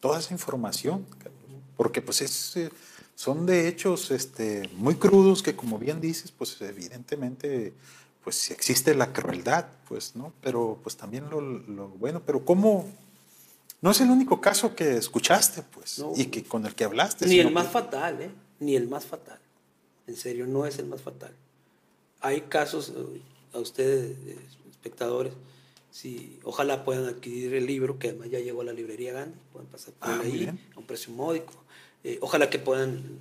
[0.00, 1.06] toda esa información?
[1.76, 2.70] Porque, pues, es, eh,
[3.14, 7.72] son de hechos este, muy crudos que, como bien dices, pues, evidentemente,
[8.22, 10.34] pues, existe la crueldad, pues, ¿no?
[10.42, 12.86] Pero, pues, también lo, lo bueno, pero ¿cómo,
[13.80, 17.26] no es el único caso que escuchaste, pues, y que con el que hablaste.
[17.26, 18.30] Ni el más fatal, ¿eh?
[18.58, 19.38] Ni el más fatal.
[20.06, 21.32] En serio, no es el más fatal.
[22.20, 23.20] Hay casos, eh,
[23.52, 24.38] a ustedes, eh,
[24.70, 25.32] espectadores,
[25.92, 29.68] si ojalá puedan adquirir el libro, que además ya llegó a la librería Gandhi, pueden
[29.68, 31.52] pasar por ah, ahí a un precio módico.
[32.02, 33.20] Eh, ojalá que puedan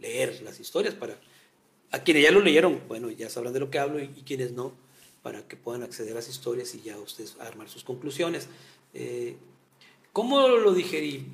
[0.00, 1.18] leer las historias para...
[1.90, 4.72] A quienes ya lo leyeron, bueno, ya sabrán de lo que hablo, y, quienes no,
[5.22, 8.46] para que puedan acceder a las historias y ya ustedes armar sus conclusiones.
[10.12, 11.26] ¿Cómo lo digerí?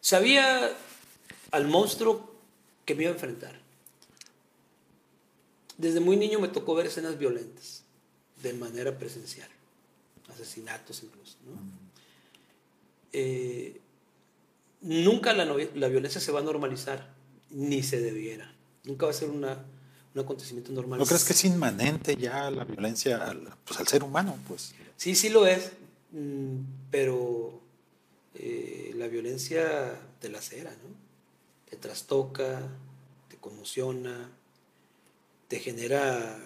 [0.00, 0.70] Sabía
[1.50, 2.32] al monstruo
[2.84, 3.58] que me iba a enfrentar.
[5.76, 7.84] Desde muy niño me tocó ver escenas violentas,
[8.42, 9.48] de manera presencial,
[10.28, 11.36] asesinatos incluso.
[13.12, 13.80] Eh,
[14.80, 15.44] nunca la,
[15.88, 17.14] violencia se va a normalizar,
[17.50, 18.52] ni se debiera.
[18.84, 19.44] Nunca va a ser un
[20.18, 20.98] acontecimiento normal.
[20.98, 24.36] ¿No crees que es inmanente ya la violencia al, pues, al ser humano?
[24.48, 24.74] Pues?
[24.96, 25.72] Sí, sí lo es.
[26.12, 27.60] Mm, pero
[28.34, 30.94] eh, la violencia te lacera, ¿no?
[31.68, 32.62] Te trastoca,
[33.28, 34.30] te conmociona,
[35.48, 36.38] te genera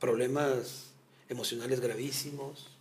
[0.00, 0.92] problemas
[1.28, 2.74] emocionales gravísimos,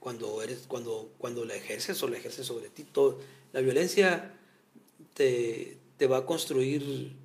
[0.00, 3.18] Cuando, eres, cuando, cuando la ejerces o la ejerces sobre ti, todo,
[3.54, 4.34] la violencia
[5.14, 7.16] te, te va a construir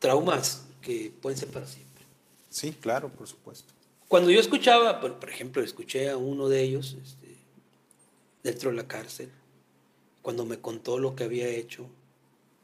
[0.00, 2.04] traumas que pueden ser para siempre.
[2.48, 3.72] Sí, claro, por supuesto.
[4.10, 7.36] Cuando yo escuchaba, por, ejemplo, escuché a uno de ellos este,
[8.42, 9.30] dentro de la cárcel,
[10.20, 11.86] cuando me contó lo que había hecho,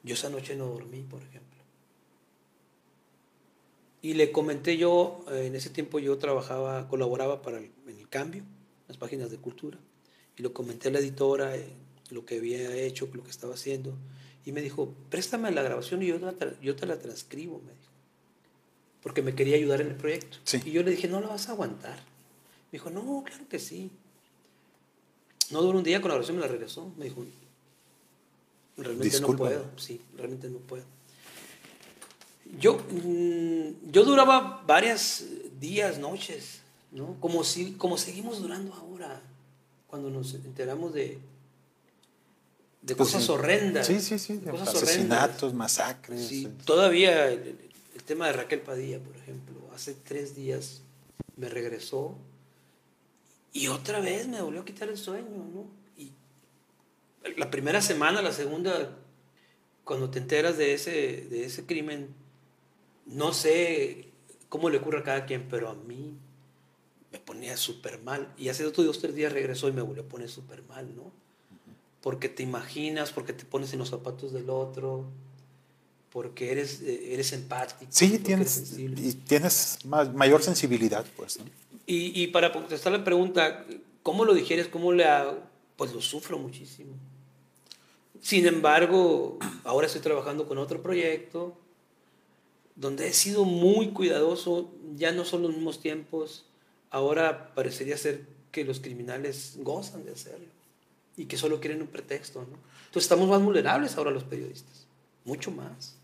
[0.02, 1.60] yo esa noche no dormí, por ejemplo.
[4.02, 8.42] Y le comenté yo, en ese tiempo yo trabajaba, colaboraba para el, en el cambio,
[8.88, 9.78] las páginas de cultura,
[10.36, 11.68] y lo comenté a la editora, eh,
[12.10, 13.94] lo que había hecho, lo que estaba haciendo,
[14.44, 16.18] y me dijo, préstame la grabación y yo,
[16.60, 17.92] yo te la transcribo, me dijo,
[19.06, 20.38] porque me quería ayudar en el proyecto.
[20.42, 20.60] Sí.
[20.64, 21.94] Y yo le dije, no la vas a aguantar.
[21.94, 23.88] Me dijo, no, claro que sí.
[25.52, 26.92] No duró un día con la grabación, me la regresó.
[26.98, 27.24] Me dijo,
[28.76, 29.54] realmente Discúlpame.
[29.54, 29.78] no puedo.
[29.78, 30.82] Sí, realmente no puedo.
[32.58, 35.24] Yo, mm, yo duraba varias
[35.60, 37.14] días, noches, ¿no?
[37.20, 39.22] Como, si, como seguimos durando ahora,
[39.86, 41.20] cuando nos enteramos de,
[42.82, 43.30] de Pues, cosas sí.
[43.30, 43.86] horrendas.
[43.86, 44.38] Sí, sí, sí.
[44.38, 45.54] de cosas asesinatos, horrendas.
[45.54, 46.26] masacres.
[46.26, 47.65] Sí, eh, todavía el
[48.06, 50.82] tema de Raquel Padilla, por ejemplo, hace tres días
[51.36, 52.16] me regresó
[53.52, 55.66] y otra vez me volvió a quitar el sueño, ¿no?
[55.96, 56.12] Y
[57.36, 58.98] la primera semana, la segunda,
[59.84, 62.14] cuando te enteras de ese, de ese crimen,
[63.06, 64.12] no sé
[64.48, 66.16] cómo le ocurre a cada quien, pero a mí
[67.12, 68.32] me ponía súper mal.
[68.36, 71.12] Y hace otros dos, tres días regresó y me volvió a poner súper mal, ¿no?
[72.02, 75.06] Porque te imaginas, porque te pones en los zapatos del otro,
[76.16, 77.84] porque eres, eh, eres empático.
[77.90, 81.44] Sí, tienes, y tienes más, mayor sensibilidad, pues, ¿no?
[81.84, 83.66] Y, y para contestar la pregunta,
[84.02, 84.66] ¿cómo lo digieres?
[84.66, 85.40] ¿Cómo le hago?
[85.76, 86.94] Pues lo sufro muchísimo.
[88.22, 91.54] Sin embargo, ahora estoy trabajando con otro proyecto
[92.76, 96.46] donde he sido muy cuidadoso, ya no son los mismos tiempos,
[96.88, 100.48] ahora parecería ser que los criminales gozan de hacerlo
[101.14, 102.40] y que solo quieren un pretexto.
[102.40, 102.56] ¿no?
[102.86, 104.86] Entonces estamos más vulnerables ahora los periodistas,
[105.26, 105.94] mucho más,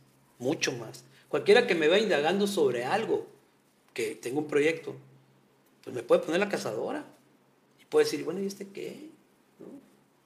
[0.42, 1.04] mucho más.
[1.28, 3.26] Cualquiera que me vea indagando sobre algo,
[3.94, 4.94] que tengo un proyecto,
[5.82, 7.04] pues me puede poner la cazadora
[7.80, 9.08] y puede decir, bueno, ¿y este qué?
[9.58, 9.66] ¿No?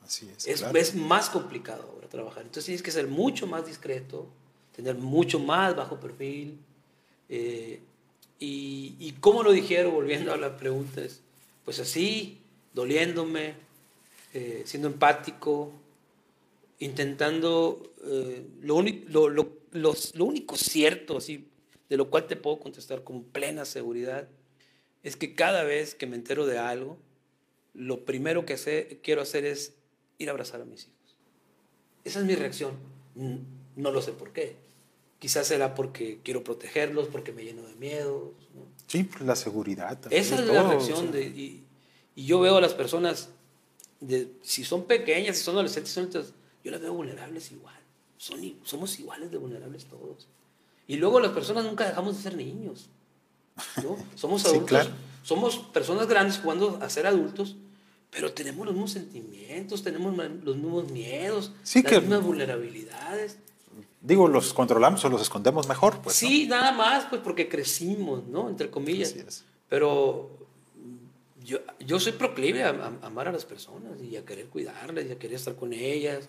[0.05, 0.47] Así es.
[0.47, 0.79] Es, claro.
[0.79, 2.43] es más complicado ahora trabajar.
[2.43, 4.27] Entonces tienes que ser mucho más discreto,
[4.75, 6.59] tener mucho más bajo perfil.
[7.29, 7.81] eh,
[8.39, 11.21] y, y cómo lo dijeron, volviendo a la pregunta, es
[11.65, 12.39] pues así,
[12.75, 13.55] doliéndome,
[14.35, 15.73] eh, siendo empático,
[16.79, 21.49] intentando eh, lo, lo, lo- los- lo único cierto, así,
[21.89, 24.29] de lo cual te puedo contestar con plena seguridad,
[25.03, 26.97] es que cada vez que me entero de algo,
[27.75, 29.75] lo primero que sé- quiero hacer es
[30.19, 31.17] ir a abrazar a mis hijos.
[32.05, 32.73] Esa es mi reacción.
[33.77, 34.57] No lo sé por qué.
[35.19, 38.33] Quizás será porque quiero protegerlos, porque me lleno de miedos.
[38.55, 38.62] ¿no?
[38.87, 39.99] Sí, pues, la seguridad.
[40.01, 41.11] también, Esa es todo, la reacción.
[41.12, 41.65] De, y,
[42.15, 43.31] y yo veo a las personas,
[44.01, 46.33] de, si son pequeñas, si son adolescentes,
[46.65, 47.75] yo las veo vulnerables igual.
[48.19, 50.27] Son, somos iguales de vulnerables todos.
[50.89, 52.89] Y luego las personas nunca dejamos de ser niños.
[53.83, 53.97] ¿no?
[54.15, 54.91] Somos Sí, adultos, claro.
[55.23, 57.57] somos personas grandes jugando a ser adultos,
[58.11, 63.39] pero tenemos los mismos sentimientos, tenemos los mismos miedos, Sí, las que- mismas vulnerabilidades.
[64.03, 66.23] Digo, los controlamos o los escondemos mejor, pues.
[66.23, 66.29] ¿no?
[66.29, 68.49] sí, nada más, pues porque crecimos, ¿no?
[68.49, 69.11] Entre comillas.
[69.11, 69.45] Así es.
[69.69, 70.31] Pero
[71.45, 75.13] yo, yo soy proclive a, a amar a las personas y a querer cuidarlas y
[75.13, 76.29] a querer estar con ellas.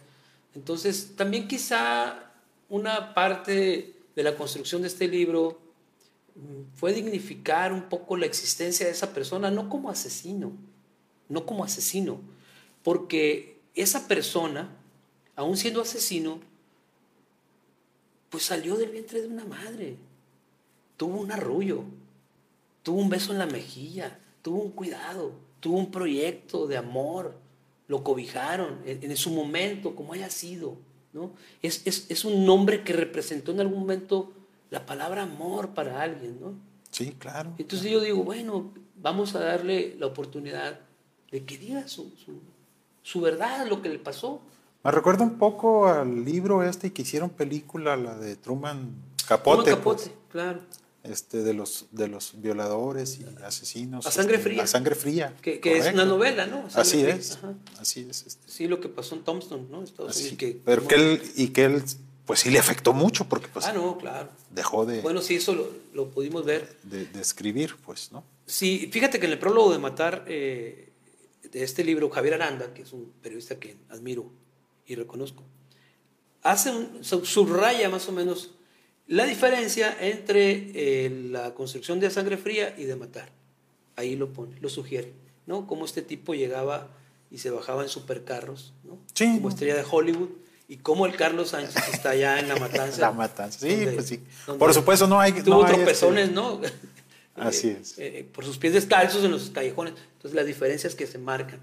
[0.58, 2.32] Entonces, también quizá
[2.68, 5.60] una parte de la construcción de este libro
[6.34, 10.52] mm, fue dignificar un poco la existencia de esa persona, no como asesino,
[11.30, 12.20] no como asesino,
[12.82, 14.76] porque esa persona,
[15.36, 16.40] aún siendo asesino,
[18.32, 19.96] pues salió del vientre de una madre,
[20.98, 21.84] tuvo un arrullo,
[22.82, 27.36] tuvo un beso en la mejilla, tuvo un cuidado, tuvo un proyecto de amor,
[27.88, 30.78] lo cobijaron en, en su momento, como haya sido.
[31.14, 31.32] ¿no?
[31.62, 34.34] Es, es, es un nombre que representó en algún momento
[34.70, 36.40] la palabra amor para alguien.
[36.40, 36.54] ¿no?
[36.92, 37.54] Sí, claro.
[37.58, 40.80] Entonces yo digo, bueno, vamos a darle la oportunidad
[41.32, 42.40] de que diga su, su,
[43.04, 44.42] su verdad, lo que le pasó.
[44.84, 48.96] Me recuerda un poco al libro este que hicieron película, la de Truman
[49.28, 49.64] Capote.
[49.64, 50.62] Truman Capote, pues, claro.
[51.10, 54.06] Este, de los, de los violadores y asesinos.
[54.06, 54.64] A sangre este, fría.
[54.64, 55.36] A sangre fría.
[55.42, 56.70] Que, que es una novela, ¿no?
[56.70, 57.16] Sangre Así Fría.
[57.16, 57.32] es.
[57.38, 57.54] Ajá.
[57.80, 58.26] Así es.
[58.28, 59.84] este, Sí, lo que pasó en Thompson, ¿no?
[59.84, 60.22] Estados así.
[60.22, 61.84] Unidos, que- Pero que él, y que él,
[62.26, 64.30] pues sí le afectó mucho porque pues ah, no, claro.
[64.52, 66.78] dejó de, Bueno, sí, eso lo, lo pudimos ver.
[66.84, 68.24] de, de escribir, pues, ¿no?
[68.46, 70.92] Sí, fíjate que en el prólogo de Matar, eh,
[71.52, 74.30] de este libro, Javier Aranda, que es un periodista que admiro
[74.86, 75.44] y reconozco,
[76.44, 78.52] hace un, sub- subraya más o menos
[79.08, 83.30] la diferencia entre eh, la construcción de Sangre Fría y de Matar.
[83.96, 85.14] Ahí lo pone, lo sugiere,
[85.46, 85.66] ¿no?
[85.68, 86.90] Cómo este tipo llegaba
[87.32, 88.98] y se bajaba en supercarros, ¿no?
[89.14, 89.26] Sí.
[89.36, 90.30] Como estrella de Hollywood,
[90.70, 93.00] y cómo el Carlos Sánchez está allá en La Matanza.
[93.02, 93.60] La matanza.
[93.60, 94.20] Sí, donde- pues sí.
[94.60, 95.32] Por supuesto, no hay.
[95.32, 96.60] Tuvo no hay, tropezones, este, ¿no?
[97.36, 97.98] Así es.
[98.00, 99.94] eh, por sus pies descalzos en los callejones.
[100.14, 101.60] Entonces las diferencias que se marcan,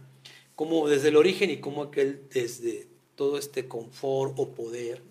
[0.54, 5.02] como desde el origen y como aquel desde todo este confort o poder.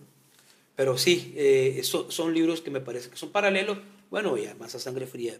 [0.75, 3.77] Pero sí, eh, so- son libros que me parece que son paralelos.
[4.09, 5.37] Bueno, y además a Sangre Fría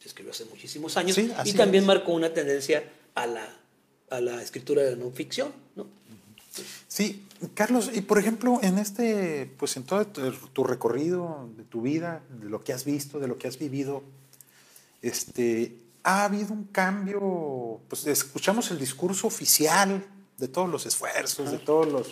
[0.00, 1.88] se escribió hace muchísimos años Sí, y también es.
[1.88, 3.48] marcó una tendencia a la,
[4.10, 5.86] a la escritura de la no ficción, ¿no?
[6.88, 11.82] Sí, Carlos, y por ejemplo, en este, pues en todo tu, tu recorrido de tu
[11.82, 14.02] vida, de lo que has visto, de lo que has vivido,
[15.02, 20.04] este, ha habido un cambio, pues escuchamos el discurso oficial
[20.38, 22.08] de todos los esfuerzos, de todos los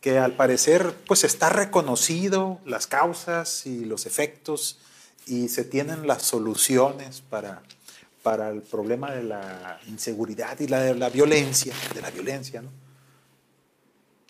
[0.00, 4.78] que al parecer pues está reconocido las causas y los efectos
[5.26, 7.62] y se tienen las soluciones para,
[8.22, 12.70] para el problema de la inseguridad y la de la violencia, de la violencia, ¿no?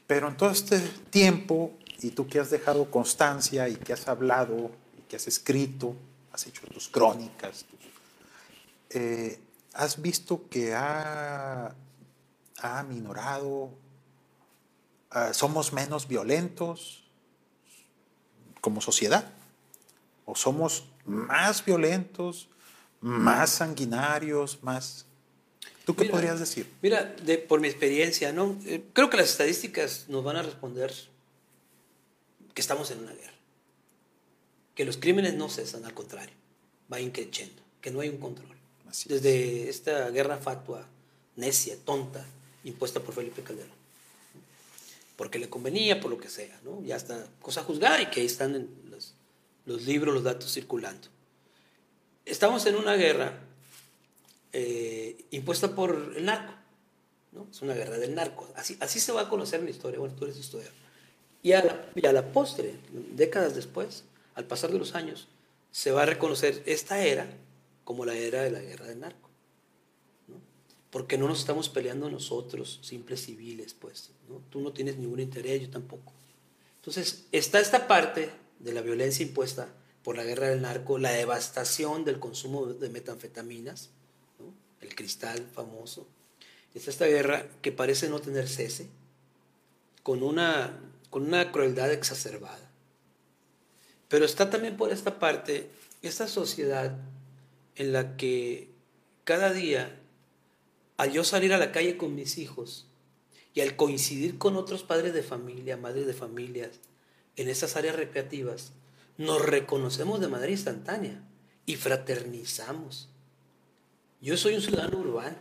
[0.06, 0.80] Pero en todo este
[1.10, 5.94] tiempo, y tú que has dejado constancia y que has hablado y que has escrito,
[6.32, 7.78] has hecho tus crónicas, tus-
[8.90, 9.38] eh,
[9.72, 11.66] has visto que ha,
[12.60, 13.70] ha aminorado,
[15.10, 17.04] ah, somos menos violentos
[18.60, 19.32] como sociedad,
[20.26, 22.48] o somos más violentos,
[23.00, 25.06] más sanguinarios, más...
[25.86, 26.70] ¿Tú qué Mira, podrías decir?
[26.82, 28.56] Mira, de- por mi experiencia, ¿no?
[28.66, 30.92] Eh, creo que las estadísticas nos van a responder
[32.54, 33.32] que estamos en una guerra.
[34.74, 36.34] Que los crímenes no cesan, al contrario,
[36.92, 38.56] va increciendo, que no hay un control.
[38.88, 39.22] Así es.
[39.22, 40.86] Desde esta guerra fatua,
[41.36, 42.24] necia, tonta,
[42.64, 43.79] impuesta por Felipe Calderón.
[45.20, 46.82] Porque le convenía, por lo que sea, ¿no?
[46.82, 48.70] Ya está cosa juzgada y que ahí están en
[49.66, 51.08] los, libros, los datos circulando.
[52.24, 53.38] Estamos en una guerra
[54.54, 56.54] eh, impuesta por el narco.
[57.32, 57.46] ¿no?
[57.50, 58.48] Es una guerra del narco.
[58.56, 59.98] Así, así se va a conocer en la historia.
[59.98, 60.72] Bueno, tú eres historiador.
[61.42, 62.76] Y a, la, y a la postre,
[63.12, 64.04] décadas después,
[64.36, 65.28] al pasar de los años,
[65.70, 67.26] se va a reconocer esta era
[67.84, 69.28] como la era de la guerra del narco.
[70.90, 74.10] Porque no nos estamos peleando nosotros, simples civiles, pues.
[74.28, 74.42] ¿no?
[74.50, 76.12] Tú no tienes ningún interés, yo tampoco.
[76.76, 79.68] Entonces, está esta parte de la violencia impuesta
[80.02, 83.90] por la guerra del narco, la devastación del consumo de metanfetaminas,
[84.80, 86.06] el cristal famoso.
[86.74, 88.88] Está esta guerra que parece no tener cese,
[90.02, 92.70] con una, con una crueldad exacerbada.
[94.08, 95.70] Pero está también por esta parte,
[96.02, 96.96] esta sociedad
[97.76, 98.70] en la que
[99.24, 99.99] cada día,
[101.00, 102.86] al yo salir a la calle con mis hijos
[103.54, 106.78] y al coincidir con otros padres de familia, madres de familias,
[107.36, 108.72] en esas áreas recreativas,
[109.16, 111.22] nos reconocemos de manera instantánea
[111.64, 113.08] y fraternizamos.
[114.20, 115.38] Yo soy un ciudadano urbano,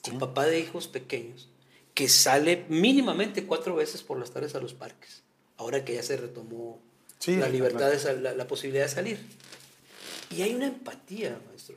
[0.00, 1.50] con papá de hijos pequeños,
[1.92, 5.24] que sale mínimamente cuatro veces por las tardes a los parques,
[5.58, 6.80] ahora que ya se retomó
[7.18, 9.18] Sí, la libertad, de la, la posibilidad de salir.
[10.30, 11.76] Y hay una empatía, maestro,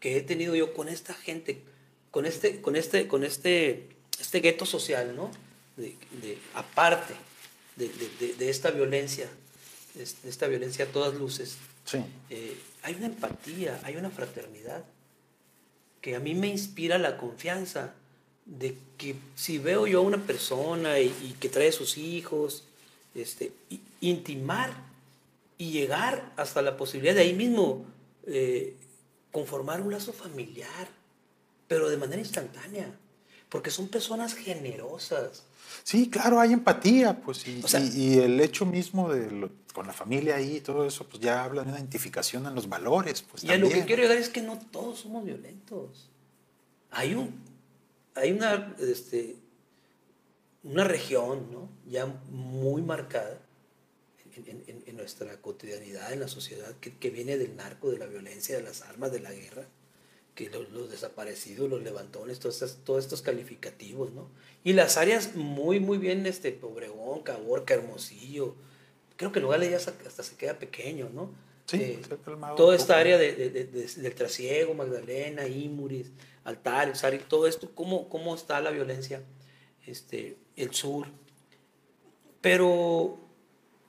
[0.00, 1.62] que he tenido yo con esta gente,
[2.14, 3.88] con este, con este, con este,
[4.20, 5.32] este gueto social, ¿no?
[5.76, 7.12] De, de- aparte
[7.74, 7.88] de,
[8.20, 9.28] de- de- esta violencia,
[9.94, 11.98] de esta violencia a todas luces, Sí.
[12.30, 14.84] eh, hay una empatía, hay una fraternidad
[16.00, 17.94] que a mí me inspira la confianza
[18.46, 22.62] de que si veo yo a una persona y, y que trae sus hijos,
[23.16, 23.50] este,
[24.00, 24.72] intimar
[25.58, 27.84] y llegar hasta la posibilidad de ahí mismo
[28.28, 28.76] eh,
[29.32, 30.86] conformar un lazo familiar,
[31.74, 32.88] pero de manera instantánea,
[33.48, 35.42] porque son personas generosas.
[35.82, 39.50] Sí, claro, hay empatía, pues, y, O sea- y- y el hecho mismo de lo-
[39.72, 42.68] con la familia ahí y todo eso, pues ya habla de una identificación en los
[42.68, 46.10] valores, pues Y a lo que quiero llegar es que no todos somos violentos.
[46.92, 47.34] Hay un,
[48.14, 49.34] hay una, este,
[50.62, 51.68] una región, ¿no?
[51.90, 53.40] Ya muy marcada
[54.36, 57.98] en, en- en- en nuestra cotidianidad, en la sociedad, que, que viene del narco, de
[57.98, 59.66] la violencia, de las armas, de la guerra,
[60.34, 64.28] que los, los desaparecidos, los levantones, todos estos, todos estos calificativos, ¿no?
[64.64, 68.54] Y las áreas muy, muy bien, este, Obregón, Caborca, Hermosillo,
[69.16, 71.30] creo que Nogales ya hasta se queda pequeño, ¿no?
[71.66, 72.00] Sí, Eh,
[72.56, 76.10] toda esta área de, de- de- de- del trasiego, Magdalena, Imuris,
[76.44, 79.22] Altares, Sari, todo esto, cómo, cómo está la violencia,
[79.86, 81.06] este, el sur.
[82.40, 83.18] Pero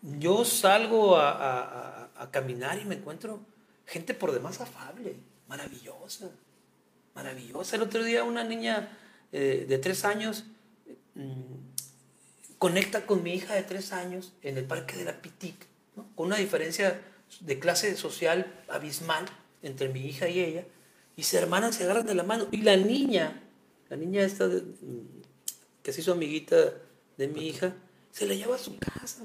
[0.02, 3.40] yo salgo a, a- a- a caminar y me encuentro
[3.86, 5.16] gente por demás afable,
[5.48, 6.30] maravillosa,
[7.14, 7.76] maravillosa.
[7.76, 8.98] El otro día una niña
[9.32, 10.46] eh, de tres años
[11.16, 11.66] mm,
[12.58, 15.68] conecta con mi hija de tres años en el parque de la Pitic,
[16.16, 17.02] con una diferencia
[17.40, 19.26] de clase social abismal
[19.62, 20.66] entre mi hija y ella,
[21.16, 23.42] y se hermanan, se agarran de la mano, y la niña,
[23.90, 25.22] la niña esta mm,
[25.82, 26.56] que se hizo amiguita
[27.18, 27.76] de mi hija,
[28.12, 29.24] se la lleva a su casa.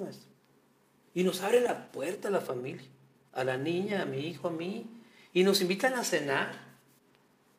[1.15, 2.87] Y nos abre la puerta a la familia,
[3.33, 4.87] a la niña, a mi hijo, a mí,
[5.33, 6.53] Y nos invitan a cenar.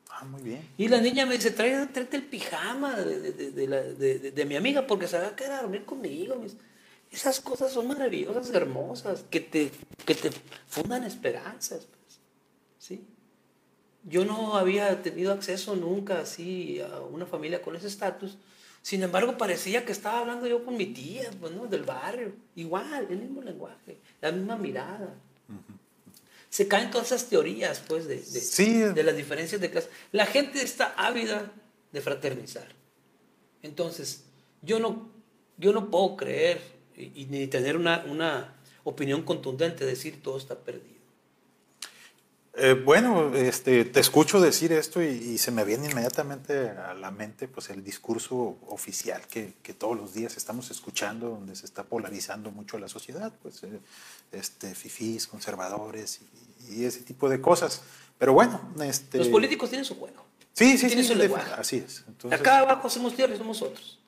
[0.09, 0.67] Ah, muy bien.
[0.77, 4.55] Y la niña me dice, trae, tráete el pijama de, de- de la- de- mi
[4.55, 6.35] amiga porque se va a quedar a dormir conmigo.
[7.09, 9.71] Esas cosas son maravillosas, hermosas, que te,
[10.05, 10.29] que te
[10.67, 11.85] fundan esperanzas.
[11.87, 12.19] pues.
[12.77, 13.03] ¿sí?
[14.03, 18.37] Yo no había tenido acceso nunca así a una familia con ese estatus.
[18.81, 21.67] Sin embargo, parecía que estaba hablando yo con mi tía, pues, ¿no?
[21.67, 22.33] del barrio.
[22.55, 25.13] Igual, el mismo lenguaje, la misma mirada.
[26.51, 28.73] Se caen todas esas teorías, pues, de, de, Sí.
[28.79, 29.89] de las diferencias de clase.
[30.11, 31.49] La gente está ávida
[31.93, 32.67] de fraternizar.
[33.63, 34.25] Entonces,
[34.61, 35.09] yo no,
[35.57, 36.61] yo no puedo creer
[36.95, 40.91] y, y ni tener una, una opinión contundente, decir todo está perdido.
[42.53, 47.09] Eh, bueno, este, te escucho decir esto y, y se me viene inmediatamente a la
[47.09, 51.83] mente pues, el discurso oficial que, que todos los días estamos escuchando, donde se está
[51.85, 53.79] polarizando mucho la sociedad, pues, eh,
[54.33, 57.81] este, fifís, conservadores y, y ese tipo de cosas.
[58.17, 60.23] Pero bueno, este, Los políticos tienen su juego.
[60.53, 61.51] sí, sí, tienen sí, su de- lenguaje.
[61.57, 62.03] así es.
[62.07, 63.99] Entonces, Acá abajo hacemos tierra y somos otros.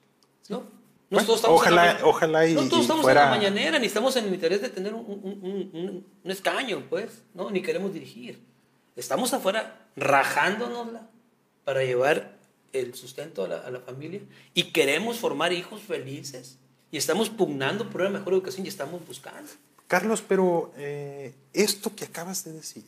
[0.50, 0.58] ¿No?
[0.60, 3.30] No Bueno, todos estamos en ojalá- la ojalá y- no todos y estamos fuera- en
[3.30, 6.84] la mañanera, ni estamos en el interés de tener un, un- un- un- un escaño,
[6.90, 7.50] pues, ¿no?
[7.52, 8.40] Ni queremos dirigir.
[8.96, 11.08] Estamos afuera rajándonosla
[11.66, 12.38] para llevar
[12.72, 14.22] el sustento a la, a la familia
[14.54, 16.58] y queremos formar hijos felices
[16.92, 19.52] y estamos pugnando por una mejor educación y estamos buscando.
[19.88, 22.86] Carlos, pero eh, esto que acabas de decir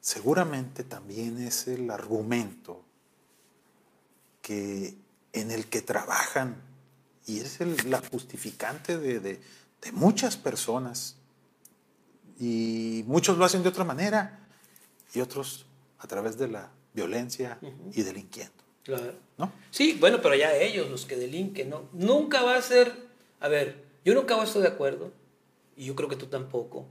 [0.00, 2.82] seguramente también es el argumento
[4.40, 4.94] que,
[5.32, 6.56] en el que trabajan
[7.26, 9.40] y es el- la justificante de, de-
[9.80, 11.16] de muchas personas
[12.40, 14.40] y muchos lo hacen de otra manera
[15.14, 15.66] y otros
[16.00, 17.58] a través de la violencia
[17.92, 19.14] y delinquiendo, Claro.
[19.38, 19.52] ¿no?
[19.70, 21.88] Sí, bueno, pero ya ellos, los que delinquen, ¿no?
[21.92, 22.92] Nunca va a ser,
[23.40, 25.12] a ver, yo nunca voy a estar de acuerdo,
[25.82, 26.86] y yo creo que tú tampoco,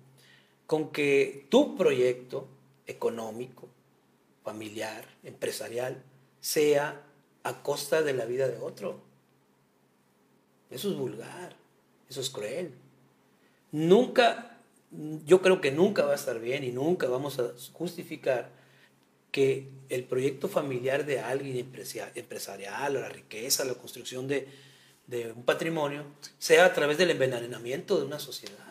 [0.67, 2.45] con que tu proyecto
[2.85, 3.69] económico,
[4.43, 6.03] familiar, empresarial,
[6.41, 7.01] sea
[7.43, 8.99] a costa de la vida de otro.
[10.69, 11.55] Eso es vulgar,
[12.09, 12.73] eso es cruel.
[13.71, 14.57] Nunca,
[15.25, 18.49] yo creo que nunca va a estar bien y nunca vamos a justificar
[19.31, 21.55] que el proyecto familiar de alguien
[22.15, 24.49] empresarial, o la riqueza, la construcción de,
[25.07, 26.03] de un patrimonio,
[26.39, 28.70] sea a través del envenenamiento de una sociedad.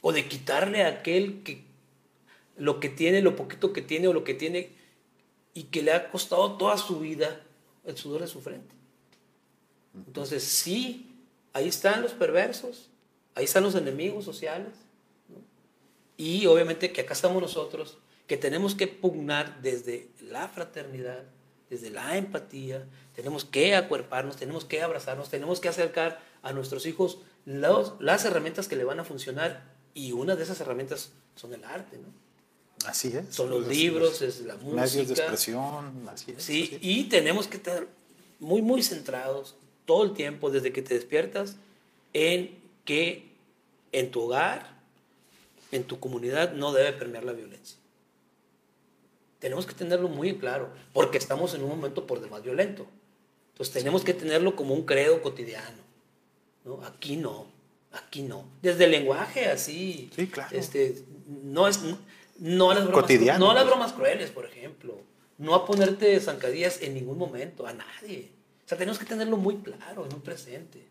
[0.00, 1.64] O de quitarle a aquel que
[2.56, 4.70] lo que tiene, lo poquito que tiene o lo que tiene
[5.54, 7.40] y que le ha costado toda su vida
[7.84, 8.74] el sudor de su frente.
[9.94, 11.14] Entonces, sí,
[11.52, 12.88] ahí están los perversos,
[13.34, 14.72] ahí están los enemigos sociales.
[15.28, 15.36] ¿no?
[16.16, 21.24] Y obviamente que acá estamos nosotros, que tenemos que pugnar desde la fraternidad,
[21.68, 27.18] desde la empatía, tenemos que acuerparnos, tenemos que abrazarnos, tenemos que acercar a nuestros hijos
[27.44, 29.62] los- las herramientas que le van a funcionar
[29.94, 32.08] y una de esas herramientas son el arte, ¿no?
[32.88, 33.34] Así es.
[33.34, 35.20] Son los Los- libros, los es la Medios de música.
[35.22, 36.42] expresión, así es.
[36.42, 36.80] Sí, así es.
[36.82, 37.86] y tenemos que estar
[38.38, 41.56] muy, muy centrados todo el tiempo, desde que te despiertas,
[42.14, 43.28] en que
[43.92, 44.78] en tu hogar,
[45.72, 47.76] en tu comunidad, no debe permear la violencia.
[49.40, 52.86] Tenemos que tenerlo muy claro, porque estamos en un momento por demás violento.
[53.52, 55.78] Entonces tenemos que tenerlo como un credo cotidiano.
[56.64, 56.82] ¿no?
[56.84, 57.46] Aquí no,
[57.92, 58.44] aquí no.
[58.62, 60.10] Desde el lenguaje así.
[60.14, 60.56] Sí, claro.
[60.56, 61.02] Este,
[61.44, 61.80] no, es,
[62.38, 64.98] no, a las bromas, Cotidiano, no las bromas crueles, por ejemplo.
[65.38, 68.28] No a ponerte zancadillas en ningún momento, a nadie.
[68.64, 70.86] O sea, tenemos que tenerlo muy claro, muy presente.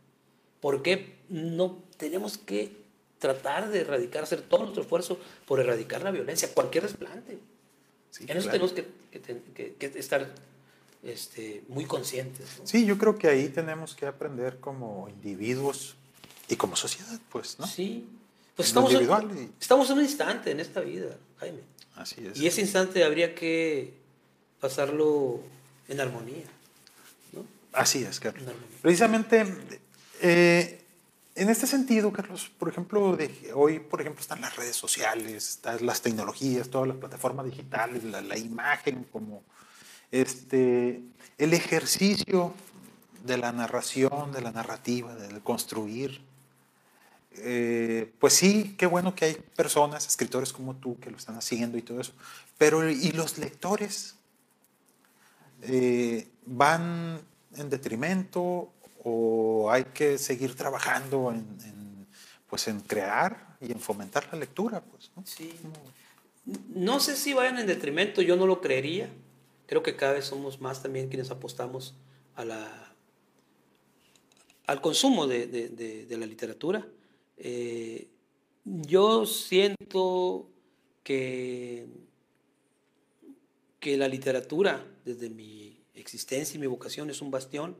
[0.60, 2.72] Porque no tenemos que
[3.20, 7.38] tratar de erradicar, hacer todo nuestro esfuerzo por erradicar la violencia, cualquier desplante.
[8.12, 8.68] Sí, en eso claro.
[8.68, 10.28] tenemos que, que que- que estar
[11.04, 12.58] este, muy conscientes.
[12.60, 12.68] ¿no?
[12.68, 15.96] Sí, yo creo que ahí tenemos que aprender como individuos
[16.50, 17.68] y como sociedad, pues, ¿no?
[17.68, 18.08] Sí.
[18.56, 21.60] Pues En estamos, en, individual y- estamos en un instante en esta vida, Jaime.
[21.96, 22.38] Así es.
[22.40, 23.94] Y ese instante habría que
[24.60, 25.40] pasarlo
[25.88, 26.44] en armonía.
[27.34, 27.46] ¿no?
[27.74, 28.44] Así es, Carlos.
[28.82, 29.46] Precisamente,
[30.22, 30.82] eh,
[31.36, 35.86] en este sentido, Carlos, por ejemplo, de- hoy, por ejemplo, están las redes sociales, están
[35.86, 39.44] las tecnologías, todas las plataformas digitales, la, la imagen, como
[40.12, 41.02] este,
[41.38, 42.54] el ejercicio
[43.26, 46.22] de la narración, de la narrativa, del construir.
[47.32, 51.78] Eh, pues sí, qué bueno que hay personas, escritores como tú, que lo están haciendo
[51.78, 52.14] y todo eso.
[52.58, 54.16] Pero, ¿y los lectores?
[55.62, 57.20] eh, van
[57.56, 58.72] en detrimento
[59.04, 62.08] o hay que seguir trabajando en,
[62.50, 65.24] pues en crear y en fomentar la lectura pues ¿no?
[65.26, 65.54] Sí.
[66.74, 69.10] No sé si vayan en detrimento, yo no lo creería.
[69.68, 71.94] Creo que cada vez somos más también quienes apostamos
[72.36, 72.94] a la,
[74.66, 76.86] al consumo de- de la literatura.
[77.40, 78.08] Eh,
[78.66, 80.50] yo siento
[81.04, 81.88] que,
[83.80, 87.78] que la literatura, desde mi existencia y mi vocación, es un bastión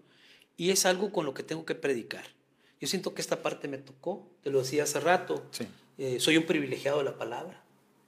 [0.58, 2.26] y es algo con lo que tengo que predicar.
[2.80, 5.44] Yo siento que esta parte me tocó, te lo decía hace rato,
[5.98, 7.62] eh, soy un privilegiado de la palabra,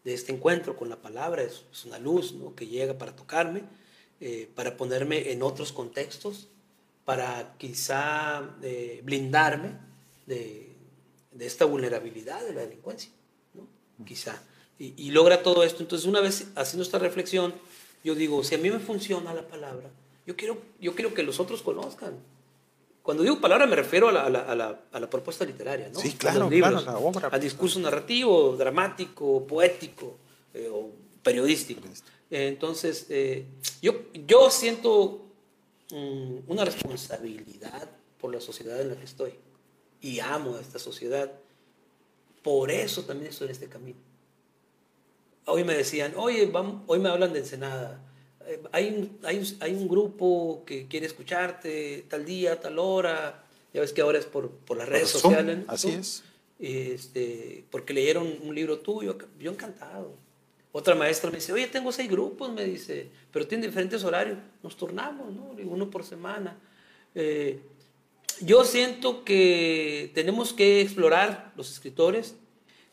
[0.05, 2.55] de este encuentro con la palabra, es, una luz ¿no?
[2.55, 3.63] que llega para tocarme,
[4.21, 6.47] eh, para ponerme en otros contextos,
[7.03, 9.77] para quizá eh, blindarme
[10.25, 10.70] de,
[11.31, 13.11] de, esta vulnerabilidad de la delincuencia,
[13.53, 13.67] ¿no?
[14.05, 14.41] quizá.
[14.79, 15.83] Y, y, logra todo esto.
[15.83, 17.53] Entonces, una vez haciendo esta reflexión,
[18.03, 19.89] yo digo, si a mí me funciona la palabra,
[20.25, 22.17] yo quiero, yo quiero que los otros conozcan
[23.01, 25.99] cuando digo palabra me refiero a la, a la, a la, propuesta literaria, ¿no?
[25.99, 27.29] Sí, claro, claro la obra.
[27.29, 30.17] Al discurso narrativo, dramático, poético
[30.53, 30.91] eh, o
[31.23, 31.81] periodístico.
[32.29, 33.45] entonces, eh,
[33.81, 33.93] yo,
[34.27, 35.25] yo siento
[35.91, 39.33] mm, una responsabilidad por la sociedad en la que estoy
[40.01, 41.31] y amo a esta sociedad.
[42.43, 43.99] Por eso también estoy en este camino.
[45.45, 48.01] Hoy me decían, oye, vamos, hoy me hablan de Ensenada
[48.47, 53.43] eh, hay un, hay, un, hay un grupo que quiere escucharte tal día, tal hora.
[53.73, 55.59] Ya ves que ahora es por, por las redes sociales.
[55.67, 56.23] Así es.
[56.59, 60.15] Este, porque leyeron un libro tuyo, yo encantado.
[60.73, 64.37] Otra maestra me dice, oye, tengo seis grupos, me dice, pero tienen diferentes horarios.
[64.63, 65.55] Nos turnamos, ¿no?
[65.65, 66.57] Uno por semana.
[67.15, 67.59] Eh,
[68.43, 72.35] yo siento que tenemos que explorar, los escritores,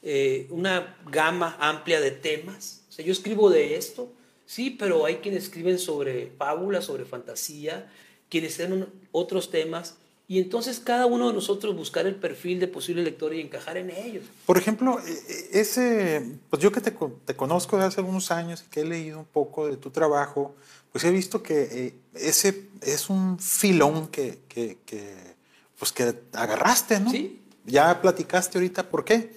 [0.02, 2.84] eh, una gama amplia de temas.
[2.88, 4.12] O sea, yo escribo de esto,
[4.48, 7.92] Sí, pero hay quienes escriben sobre fábulas, sobre fantasía,
[8.30, 9.96] quienes tienen otros temas,
[10.26, 13.90] y entonces cada uno de nosotros buscar el perfil de posible lector y encajar en
[13.90, 14.24] ellos.
[14.46, 16.92] Por ejemplo, e, e, ese, pues yo que te,
[17.26, 20.54] te conozco de hace algunos años y que he leído un poco de tu trabajo,
[20.92, 25.36] pues he visto que eh, ese es un filón que, que, que,
[25.78, 27.10] pues que agarraste, ¿no?
[27.10, 27.40] Sí.
[27.64, 29.32] Ya platicaste ahorita por qué.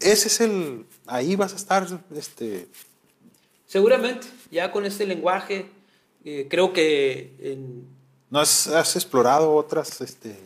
[0.00, 2.68] Ese es el, ahí vas a estar este,
[3.70, 5.70] Seguramente, ya con este lenguaje,
[6.24, 7.56] eh, creo que...
[8.28, 8.66] ¿No has,
[8.96, 10.36] explorado otras este,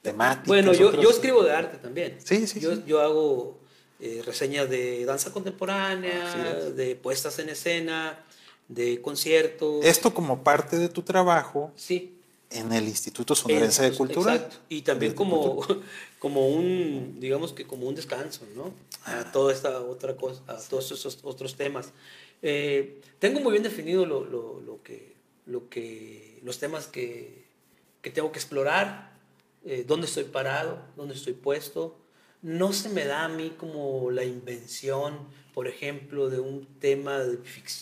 [0.00, 0.46] temáticas?
[0.46, 2.16] Bueno, yo, yo escribo de arte también.
[2.24, 2.60] Sí, sí.
[2.60, 2.84] Yo, sí.
[2.86, 3.58] yo hago
[4.00, 6.34] eh, reseñas de danza contemporánea,
[6.74, 8.24] de puestas en escena,
[8.68, 9.84] de conciertos.
[9.84, 11.72] Esto como parte de tu trabajo.
[11.76, 12.15] Sí.
[12.50, 14.34] En el Instituto Sonorense de Cultura.
[14.34, 14.56] Exacto.
[14.68, 15.66] Y también como,
[16.18, 18.72] como un, digamos que como un descanso, ¿no?
[19.04, 19.32] A ah.
[19.32, 21.92] toda esta otra cosa, a todos esos otros temas.
[22.42, 25.16] Eh, tengo muy bien definido lo, lo, lo, que,
[25.46, 27.46] lo que, los temas que,
[28.02, 29.12] que tengo que explorar,
[29.64, 31.98] eh, dónde estoy parado, dónde estoy puesto.
[32.42, 35.18] No se me da a mí como la invención,
[35.52, 37.38] por ejemplo, de un tema de,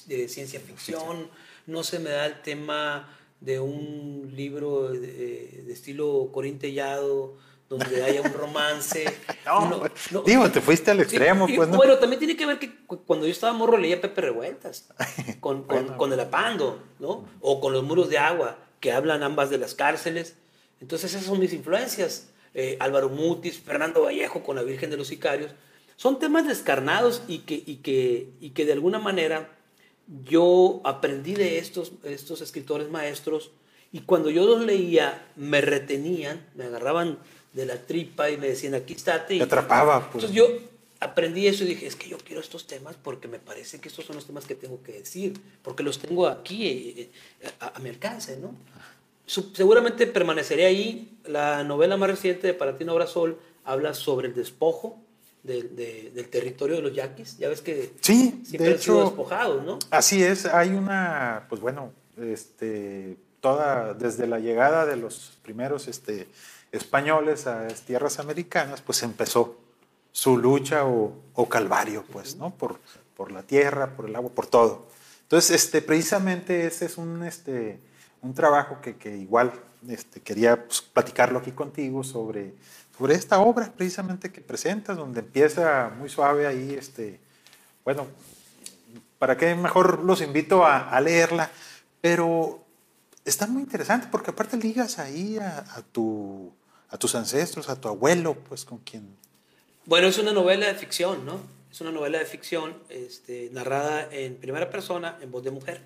[0.07, 1.29] de ciencia ficción,
[1.67, 3.09] no se me da el tema
[3.41, 7.37] de un libro de, de estilo corintellado
[7.69, 9.05] donde haya un romance.
[9.47, 11.69] no, digo, te fuiste al extremo, pues.
[11.69, 11.77] ¿no?
[11.77, 12.73] Bueno, también tiene que ver que
[13.07, 14.89] cuando yo estaba morro leía Pepe Revueltas,
[15.41, 17.27] con, con, el apando, ¿no?
[17.41, 20.37] O con los muros de agua, que hablan ambas de las cárceles.
[20.81, 22.29] Entonces esas son mis influencias.
[22.53, 25.53] Eh, Álvaro Mutis, Fernando Vallejo con la Virgen de los Sicarios.
[25.97, 29.49] Son temas descarnados y que, y que, y que de alguna manera
[30.25, 33.51] yo aprendí de estos, estos escritores maestros
[33.93, 37.19] y cuando yo los leía me retenían, me agarraban
[37.53, 39.39] de la tripa y me decían, aquí estate.
[39.39, 40.11] Te atrapaba.
[40.11, 40.25] Pues.
[40.25, 40.49] Entonces yo
[41.01, 44.05] aprendí eso y dije, es que yo quiero estos temas porque me parece que estos
[44.05, 47.89] son los temas que tengo que decir, porque los tengo aquí eh, eh, a, mi
[47.89, 48.55] alcance, ¿no?
[49.27, 51.17] seguramente permaneceré ahí.
[51.25, 55.04] La novela más reciente de Para ti no habrá sol habla sobre el despojo
[55.45, 57.39] del territorio de los yaquis.
[57.39, 59.79] Ya ves que sí, siempre de han sido despojados, ¿no?
[59.91, 66.29] Así es, hay una, pues bueno, este, toda, desde la llegada de los primeros, este,
[66.73, 69.59] españoles a las tierras americanas, pues empezó
[70.13, 72.55] su lucha o, calvario, pues, ¿no?
[72.55, 72.79] Por,
[73.17, 74.87] por la tierra, por el agua, por todo.
[75.23, 77.81] Entonces, este, precisamente ese es un, este,
[78.23, 79.53] un trabajo que, que igual
[79.89, 82.55] este, quería pues, platicarlo aquí contigo sobre,
[82.97, 87.21] sobre esta obra precisamente que presentas, donde empieza muy suave ahí, este,
[87.85, 88.07] bueno,
[89.19, 91.51] para qué mejor los invito a, a leerla,
[92.01, 92.63] pero
[93.25, 96.53] está muy interesante porque aparte ligas ahí a tu
[96.95, 99.17] a tus ancestros, a tu abuelo, pues con quien...
[99.85, 101.41] Bueno, es una novela de ficción, ¿no?
[101.69, 105.81] Es una novela de ficción este, narrada en primera persona, en voz de mujer.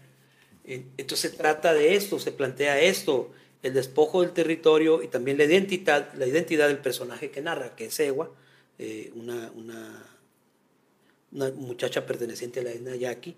[0.64, 3.32] Entonces se trata de esto, se plantea esto,
[3.62, 7.86] el despojo del territorio y también la identidad, la identidad del personaje que narra, que
[7.86, 8.30] es Ewa,
[8.78, 10.04] eh, una, una,
[11.30, 13.36] muchacha perteneciente a la etnia yaqui,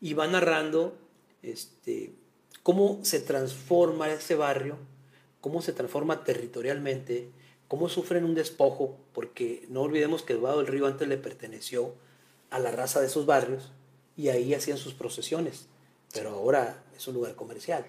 [0.00, 0.96] y va narrando
[1.42, 2.12] este,
[2.62, 4.78] cómo se transforma ese barrio
[5.42, 7.28] cómo se transforma territorialmente,
[7.68, 11.94] cómo sufren un despojo, porque no olvidemos que el del Río antes le perteneció
[12.48, 13.72] a la raza de esos barrios
[14.16, 15.66] y ahí hacían sus procesiones,
[16.14, 17.84] pero ahora es un lugar comercial.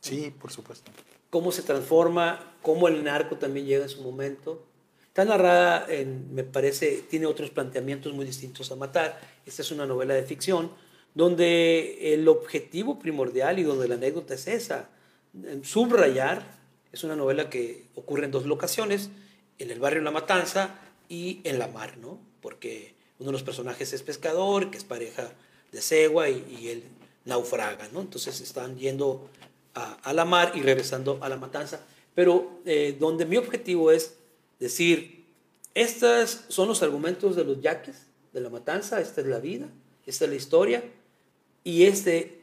[0.00, 0.92] Sí, por supuesto.
[1.30, 4.64] Cómo se transforma, cómo el narco también llega en su momento.
[5.06, 9.20] Está narrada, en, me parece, tiene otros planteamientos muy distintos a Matar.
[9.46, 10.70] Esta es una novela de ficción
[11.14, 14.88] donde el objetivo primordial y donde la anécdota es esa,
[15.62, 16.58] subrayar,
[16.92, 19.10] es una novela que ocurre en dos locaciones,
[19.58, 20.78] en el barrio La Matanza
[21.08, 22.18] y en la mar, ¿no?
[22.40, 25.32] Porque uno de los personajes es pescador, que es pareja
[25.72, 26.84] de Segua y, él
[27.24, 28.00] naufraga, ¿no?
[28.00, 29.28] Entonces están yendo
[29.74, 31.80] a, la mar y regresando a La Matanza,
[32.14, 34.16] pero eh, donde mi objetivo es
[34.58, 35.24] decir,
[35.74, 39.68] estos son los argumentos de los yaques de La Matanza, esta es la vida,
[40.06, 40.84] esta es la historia,
[41.64, 42.40] y, este,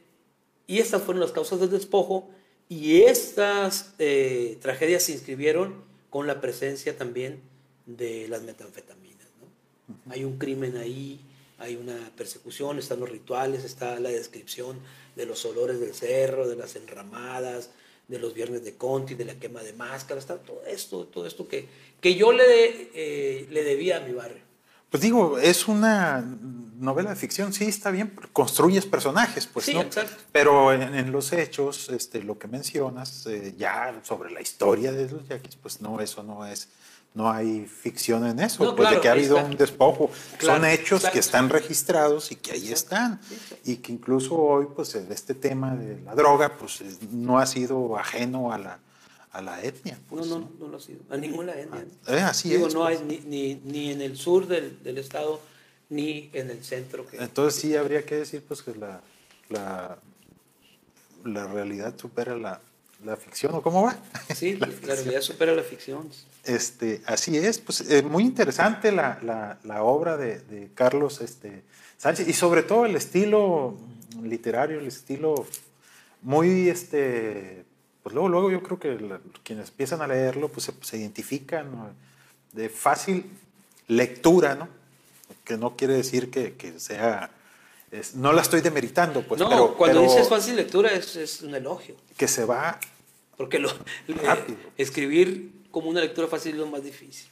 [0.66, 2.28] y estas fueron las causas del despojo
[2.68, 7.40] y estas eh, tragedias se inscribieron con la presencia también
[7.86, 9.26] de las metanfetaminas.
[9.40, 10.12] ¿no?
[10.12, 11.20] Hay un crimen ahí,
[11.58, 14.78] hay una persecución, están los rituales, está la descripción
[15.18, 17.70] de los olores del cerro, de las enramadas,
[18.06, 21.46] de los viernes de Conti, de la quema de máscaras, está todo esto, todo esto
[21.46, 21.68] que,
[22.00, 24.48] que yo le, eh, le debía a mi barrio.
[24.90, 26.24] Pues digo, es una
[26.78, 29.82] novela de ficción, sí, está bien, construyes personajes, pues, sí, ¿no?
[29.82, 30.16] Exacto.
[30.32, 35.28] Pero en, los hechos, este, lo que mencionas, eh, ya sobre la historia de los
[35.28, 36.68] yaquis, pues no, eso no es,
[37.18, 39.50] no hay ficción en eso, no, pues claro, de que ha habido está.
[39.50, 40.10] un despojo.
[40.38, 43.20] Claro, Son hechos que están registrados y que ahí están.
[43.64, 47.98] Y que incluso hoy, pues, este tema de la droga, pues, es- no ha sido
[47.98, 48.78] ajeno a la,
[49.32, 49.94] a la etnia.
[49.96, 51.00] No, Pues, no, no lo ha sido.
[51.10, 51.84] A ninguna etnia.
[52.06, 52.14] ¿no?
[52.14, 52.74] Eh, así Digo, es.
[52.74, 53.00] no pues.
[53.00, 55.40] hay ni, ni, ni en el sur del, del estado
[55.90, 57.04] ni en el centro.
[57.04, 59.00] Que, Entonces sí habría que decir pues que la,
[59.48, 59.98] la,
[61.24, 62.60] la realidad supera la,
[63.04, 63.96] la ficción, ¿o cómo va?
[64.34, 66.08] sí, la, realidad supera la ficción.
[66.44, 71.62] Este, así es, pues eh, muy interesante la, la, la obra de, de Carlos este,
[71.96, 73.76] Sánchez y sobre todo el estilo
[74.22, 75.46] literario, el estilo
[76.22, 77.64] muy, este,
[78.02, 81.70] pues luego, luego yo creo que la- quienes empiezan a leerlo pues se, se identifican
[81.70, 81.90] ¿no?
[82.52, 83.30] de fácil
[83.86, 84.68] lectura, ¿no?
[85.44, 87.30] Que no quiere decir que, que sea,
[87.90, 91.42] es- no la estoy demeritando, pues, no, pero, cuando pero dices fácil lectura es, es
[91.42, 91.94] un elogio.
[92.16, 92.78] que se va
[93.36, 93.70] Porque lo,
[94.08, 94.58] Rápido.
[94.76, 97.28] escribir como una lectura fácil es lo más difícil.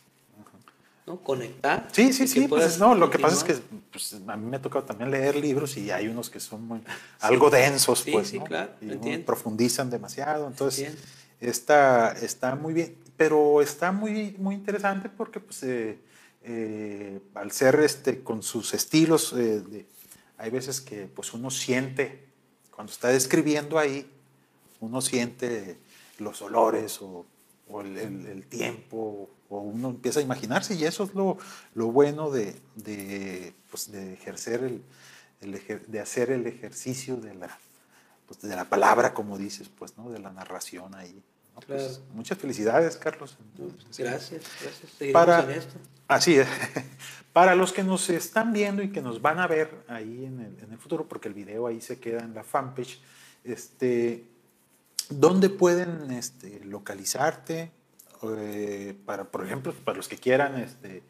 [1.06, 1.20] ¿no?
[1.22, 1.88] Conectar.
[1.92, 3.54] Sí, sí, sí, pues no, lo que pasa es que
[3.92, 6.80] pues, a mí me ha tocado también leer libros y hay unos que son muy-
[7.20, 8.44] algo densos, Sí, pues, sí, ¿no?
[8.44, 10.94] claro, y profundizan demasiado, entonces
[11.40, 15.98] está, está muy bien, pero está muy, muy interesante porque pues, eh,
[16.42, 19.86] eh, al ser este, con sus estilos, eh, de-
[20.38, 22.24] hay veces que pues, uno siente,
[22.70, 24.10] cuando está describiendo ahí,
[24.80, 25.78] uno siente
[26.18, 27.24] los olores o,
[27.68, 31.38] o el, el- el tiempo, o uno empieza a imaginarse, y eso es lo,
[31.74, 34.82] lo bueno de, de, pues, de ejercer el,
[35.86, 37.56] de hacer el ejercicio de la,
[38.26, 40.10] pues, de la palabra, como dices, pues, ¿no?
[40.10, 41.22] de la narración ahí.
[41.54, 41.60] ¿no?
[41.60, 43.36] Pues, muchas felicidades, Carlos.
[43.96, 44.90] Gracias, gracias.
[44.98, 45.74] Seguiremos Para- en esto.
[46.08, 46.48] Así es.
[47.32, 50.72] Para los que nos están viendo y que nos van a ver ahí en el,
[50.72, 52.98] en futuro, porque el video ahí se queda en la fanpage,
[53.44, 54.24] este,
[55.10, 57.70] ¿dónde pueden este, localizarte?
[58.22, 61.02] Eh, para, por ejemplo, para los que quieran este,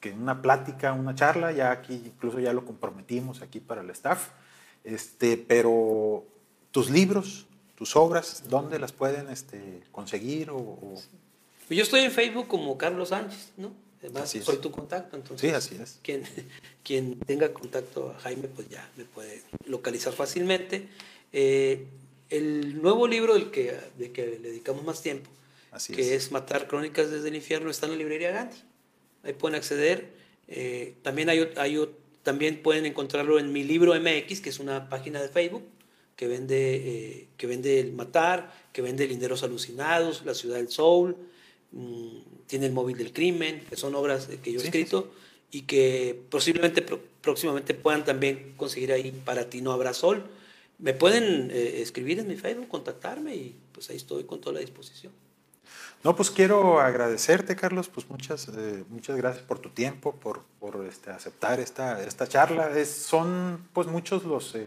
[0.00, 4.28] que una plática, una charla, ya aquí incluso ya lo comprometimos aquí para el staff,
[4.84, 6.24] este, pero
[6.70, 10.50] tus libros, tus obras, ¿dónde las pueden este, conseguir?
[10.50, 10.78] O-
[11.66, 13.72] Pues Yo estoy en Facebook como Carlos Sánchez, ¿no?
[14.02, 15.48] Además, Así soy tu contacto, entonces.
[15.48, 15.98] Sí, así es.
[16.02, 16.24] Quien,
[16.84, 20.88] quien tenga contacto a Jaime, pues ya me puede localizar fácilmente.
[21.32, 21.86] Eh,
[22.30, 25.30] el nuevo libro del que, de que le dedicamos más tiempo,
[25.70, 26.24] Así que es.
[26.24, 26.32] es.
[26.32, 28.56] Matar Crónicas desde el Infierno, está en la librería Gandhi.
[29.22, 30.10] Ahí pueden acceder.
[30.48, 31.88] Eh, también, hay, hay
[32.22, 35.64] también pueden encontrarlo en mi libro MX, que es una página de Facebook
[36.16, 41.16] que vende, eh, que vende el Matar, que vende Linderos Alucinados, La Ciudad del Soul,
[41.72, 45.12] mm, tiene el Móvil del Crimen, que son obras que yo he Sí, sí, escrito
[45.50, 50.24] y que posiblemente pro- próximamente puedan también conseguir ahí para ti no habrá sol.
[50.78, 54.60] Me pueden eh, escribir en mi Facebook, contactarme y pues ahí estoy con toda la
[54.60, 55.12] disposición.
[56.02, 60.84] No, pues quiero agradecerte, Carlos, pues muchas, eh, muchas gracias por tu tiempo, por, por
[60.86, 62.76] este, aceptar esta, esta charla.
[62.76, 64.54] Es, son pues muchos los...
[64.56, 64.66] eh,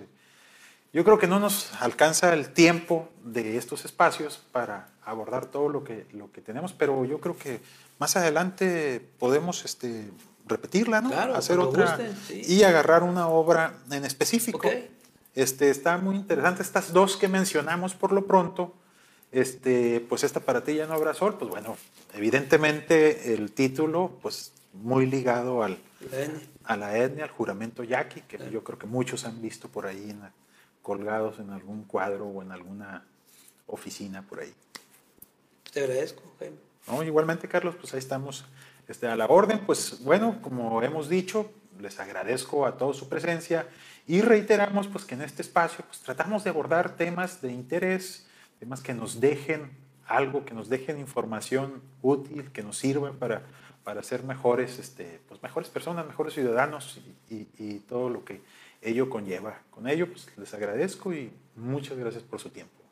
[0.95, 5.83] yo creo que no nos alcanza el tiempo de estos espacios para abordar todo lo
[5.83, 7.59] que, lo que tenemos, pero yo creo que
[7.99, 10.09] más adelante podemos este,
[10.47, 11.09] repetirla, ¿no?
[11.09, 12.41] Claro, Hacer otra gusten, sí.
[12.47, 14.69] y agarrar una obra en específico.
[15.35, 16.63] Este, está muy interesante.
[16.63, 18.73] Estas dos que mencionamos por lo pronto,
[19.33, 21.75] este, pues esta para ti ya no habrá sol, pues bueno,
[22.13, 25.77] evidentemente el título, pues muy ligado al,
[26.09, 26.29] La
[26.63, 30.09] a la etnia, al juramento yaqui, que yo creo que muchos han visto por ahí
[30.09, 30.31] en la-
[30.85, 33.03] colgados en algún cuadro o en alguna
[33.65, 34.53] oficina por ahí.
[35.73, 36.57] Te agradezco, Jaime.
[36.87, 37.01] ¿no?
[37.01, 38.45] Igualmente, Carlos, pues ahí estamos
[38.87, 39.61] este, a la orden.
[39.65, 43.67] Pues bueno, como hemos dicho, les agradezco a todos su presencia
[44.05, 48.27] y reiteramos pues que en este espacio pues tratamos de abordar temas de interés,
[48.59, 49.71] temas que nos dejen
[50.07, 53.41] algo, que nos dejen información útil, que nos sirvan para,
[53.83, 58.41] para ser mejores, este, pues mejores personas, mejores ciudadanos y, y- y todo lo que
[58.85, 59.61] ello conlleva.
[59.71, 62.84] Con ello, pues les agradezco y muchas gracias por su tiempo.